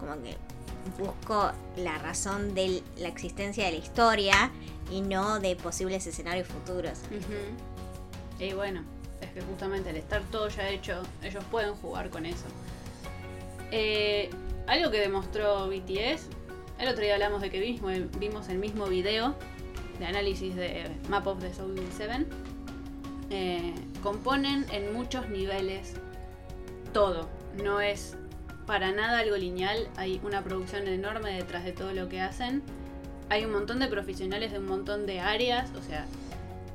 Como 0.00 0.20
que 0.22 0.36
busco 0.98 1.52
la 1.76 1.98
razón 1.98 2.54
de 2.54 2.82
la 2.98 3.08
existencia 3.08 3.64
de 3.66 3.72
la 3.72 3.78
historia 3.78 4.50
y 4.90 5.02
no 5.02 5.38
de 5.38 5.54
posibles 5.56 6.06
escenarios 6.06 6.48
futuros. 6.48 6.98
Y 8.38 8.52
bueno, 8.54 8.82
es 9.20 9.30
que 9.30 9.40
justamente 9.42 9.90
al 9.90 9.96
estar 9.96 10.22
todo 10.30 10.48
ya 10.48 10.68
hecho, 10.68 11.02
ellos 11.22 11.44
pueden 11.50 11.74
jugar 11.74 12.10
con 12.10 12.26
eso. 12.26 12.46
Eh, 13.70 14.30
algo 14.66 14.90
que 14.90 15.00
demostró 15.00 15.68
BTS, 15.68 16.28
el 16.78 16.88
otro 16.88 17.02
día 17.02 17.14
hablamos 17.14 17.40
de 17.40 17.50
que 17.50 17.60
vimos, 17.60 18.48
el 18.48 18.58
mismo 18.58 18.86
video 18.86 19.34
de 19.98 20.06
análisis 20.06 20.54
de 20.54 20.90
Map 21.08 21.26
of 21.26 21.40
the 21.40 21.52
Soul 21.52 21.74
7. 21.96 22.26
Eh, 23.30 23.74
componen 24.02 24.64
en 24.70 24.92
muchos 24.92 25.28
niveles 25.28 25.94
todo. 26.92 27.28
No 27.62 27.80
es 27.80 28.16
para 28.66 28.92
nada 28.92 29.18
algo 29.18 29.36
lineal, 29.36 29.88
hay 29.96 30.20
una 30.22 30.44
producción 30.44 30.86
enorme 30.86 31.32
detrás 31.32 31.64
de 31.64 31.72
todo 31.72 31.92
lo 31.92 32.08
que 32.08 32.20
hacen. 32.20 32.62
Hay 33.30 33.44
un 33.44 33.52
montón 33.52 33.78
de 33.78 33.88
profesionales 33.88 34.52
de 34.52 34.58
un 34.58 34.66
montón 34.66 35.06
de 35.06 35.20
áreas, 35.20 35.70
o 35.74 35.82
sea, 35.82 36.06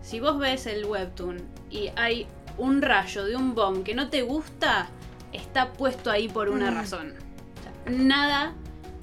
si 0.03 0.19
vos 0.19 0.37
ves 0.37 0.67
el 0.67 0.85
webtoon 0.85 1.37
y 1.71 1.89
hay 1.95 2.27
un 2.59 2.83
rayo 2.83 3.25
de 3.25 3.35
un 3.35 3.55
bomb 3.55 3.83
que 3.83 3.95
no 3.95 4.09
te 4.11 4.21
gusta, 4.21 4.87
está 5.31 5.73
puesto 5.73 6.11
ahí 6.11 6.27
por 6.29 6.49
una 6.49 6.69
Mm. 6.69 6.75
razón. 6.75 7.13
O 7.59 7.63
sea, 7.63 7.91
nada 7.97 8.53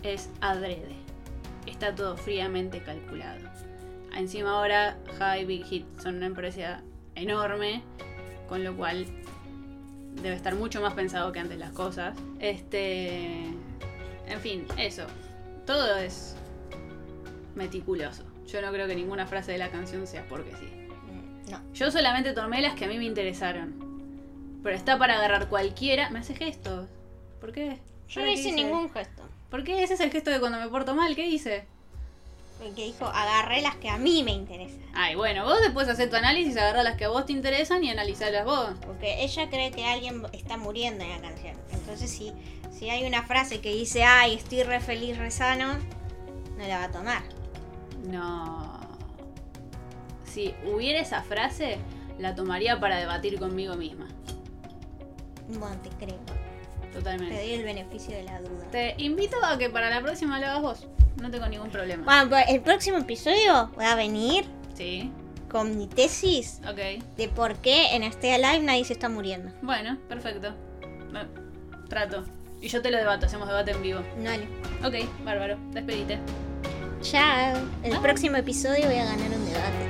es 0.04 0.30
adrede. 0.40 0.94
Está 1.66 1.94
todo 1.94 2.16
fríamente 2.16 2.80
calculado. 2.82 3.48
Encima 4.14 4.50
ahora 4.52 4.96
High 5.18 5.44
Big 5.46 5.64
Hit 5.64 5.86
son 6.00 6.16
una 6.16 6.26
empresa 6.26 6.82
enorme, 7.16 7.82
con 8.48 8.62
lo 8.62 8.76
cual 8.76 9.06
debe 10.22 10.34
estar 10.34 10.54
mucho 10.54 10.80
más 10.80 10.94
pensado 10.94 11.32
que 11.32 11.40
antes 11.40 11.58
las 11.58 11.72
cosas. 11.72 12.16
Este, 12.38 13.44
en 14.26 14.40
fin, 14.40 14.66
eso. 14.76 15.04
Todo 15.66 15.96
es 15.96 16.36
meticuloso. 17.54 18.24
Yo 18.46 18.60
no 18.62 18.72
creo 18.72 18.86
que 18.86 18.94
ninguna 18.96 19.26
frase 19.26 19.52
de 19.52 19.58
la 19.58 19.70
canción 19.70 20.06
sea 20.06 20.26
porque 20.28 20.50
sí. 20.56 20.68
No. 21.50 21.60
Yo 21.74 21.90
solamente 21.90 22.32
tomé 22.32 22.60
las 22.62 22.74
que 22.74 22.84
a 22.84 22.88
mí 22.88 22.98
me 22.98 23.04
interesaron. 23.04 23.74
Pero 24.62 24.76
está 24.76 24.98
para 24.98 25.16
agarrar 25.16 25.48
cualquiera. 25.48 26.10
Me 26.10 26.18
hace 26.20 26.34
gestos. 26.34 26.88
¿Por 27.40 27.52
qué? 27.52 27.78
Yo 28.08 28.20
no 28.20 28.26
¿Ahora 28.26 28.34
qué 28.34 28.40
hice 28.40 28.48
hice? 28.50 28.52
ningún 28.52 28.90
gesto. 28.90 29.22
¿Por 29.50 29.64
qué? 29.64 29.82
Ese 29.82 29.94
es 29.94 30.00
el 30.00 30.10
gesto 30.10 30.30
de 30.30 30.38
cuando 30.40 30.58
me 30.58 30.68
porto 30.68 30.94
mal. 30.94 31.14
¿Qué 31.16 31.26
hice? 31.26 31.64
Porque 32.58 32.84
dijo, 32.84 33.06
agarré 33.06 33.62
las 33.62 33.76
que 33.76 33.88
a 33.88 33.96
mí 33.96 34.22
me 34.22 34.32
interesan. 34.32 34.82
Ay, 34.92 35.14
bueno, 35.14 35.44
vos 35.44 35.60
después 35.62 35.88
hacer 35.88 36.10
tu 36.10 36.16
análisis, 36.16 36.58
agarrar 36.58 36.84
las 36.84 36.96
que 36.96 37.06
a 37.06 37.08
vos 37.08 37.24
te 37.24 37.32
interesan 37.32 37.82
y 37.82 37.90
analizarlas 37.90 38.44
vos. 38.44 38.74
Porque 38.84 39.24
ella 39.24 39.48
cree 39.48 39.70
que 39.70 39.86
alguien 39.86 40.22
está 40.32 40.58
muriendo 40.58 41.02
en 41.02 41.10
la 41.10 41.20
canción. 41.22 41.56
Entonces, 41.72 42.10
si, 42.10 42.34
si 42.70 42.90
hay 42.90 43.06
una 43.06 43.22
frase 43.22 43.62
que 43.62 43.72
dice, 43.72 44.04
ay, 44.04 44.34
estoy 44.34 44.62
re 44.62 44.80
feliz, 44.80 45.16
re 45.16 45.30
sano, 45.30 45.78
no 46.58 46.66
la 46.68 46.78
va 46.80 46.84
a 46.84 46.90
tomar. 46.90 47.22
No. 48.04 48.69
Si 50.30 50.54
hubiera 50.72 51.00
esa 51.00 51.22
frase, 51.22 51.78
la 52.18 52.34
tomaría 52.34 52.78
para 52.78 52.98
debatir 52.98 53.38
conmigo 53.38 53.74
misma. 53.74 54.06
Bueno, 55.48 55.76
te 55.82 55.88
creo. 56.04 56.18
Te 56.92 56.98
Totalmente. 56.98 57.34
doy 57.34 57.52
el 57.54 57.64
beneficio 57.64 58.16
de 58.16 58.22
la 58.24 58.40
duda. 58.40 58.64
Te 58.70 58.94
invito 58.98 59.36
a 59.44 59.58
que 59.58 59.68
para 59.70 59.90
la 59.90 60.00
próxima 60.00 60.38
lo 60.38 60.46
hagas 60.46 60.62
vos. 60.62 60.86
No 61.20 61.30
tengo 61.30 61.46
ningún 61.48 61.70
problema. 61.70 62.04
Bueno, 62.04 62.28
pues 62.30 62.44
el 62.48 62.60
próximo 62.60 62.98
episodio 62.98 63.70
voy 63.74 63.84
a 63.84 63.94
venir 63.94 64.44
Sí, 64.74 65.10
con 65.50 65.76
mi 65.76 65.86
tesis 65.88 66.60
ok. 66.68 67.02
de 67.16 67.28
por 67.28 67.56
qué 67.56 67.94
en 67.96 68.02
este 68.04 68.32
Alive 68.32 68.60
nadie 68.64 68.84
se 68.84 68.92
está 68.92 69.08
muriendo. 69.08 69.52
Bueno, 69.62 69.98
perfecto. 70.08 70.54
Trato. 71.88 72.24
Y 72.62 72.68
yo 72.68 72.80
te 72.82 72.90
lo 72.92 72.98
debato, 72.98 73.26
hacemos 73.26 73.48
debate 73.48 73.72
en 73.72 73.82
vivo. 73.82 74.00
Dale. 74.22 74.46
Ok, 74.84 75.08
bárbaro. 75.24 75.58
Despedite. 75.72 76.18
Chao. 77.02 77.58
El 77.82 77.94
Ah. 77.96 78.00
próximo 78.00 78.36
episodio 78.36 78.86
voy 78.86 78.96
a 78.96 79.04
ganar 79.06 79.26
un 79.30 79.44
debate. 79.46 79.89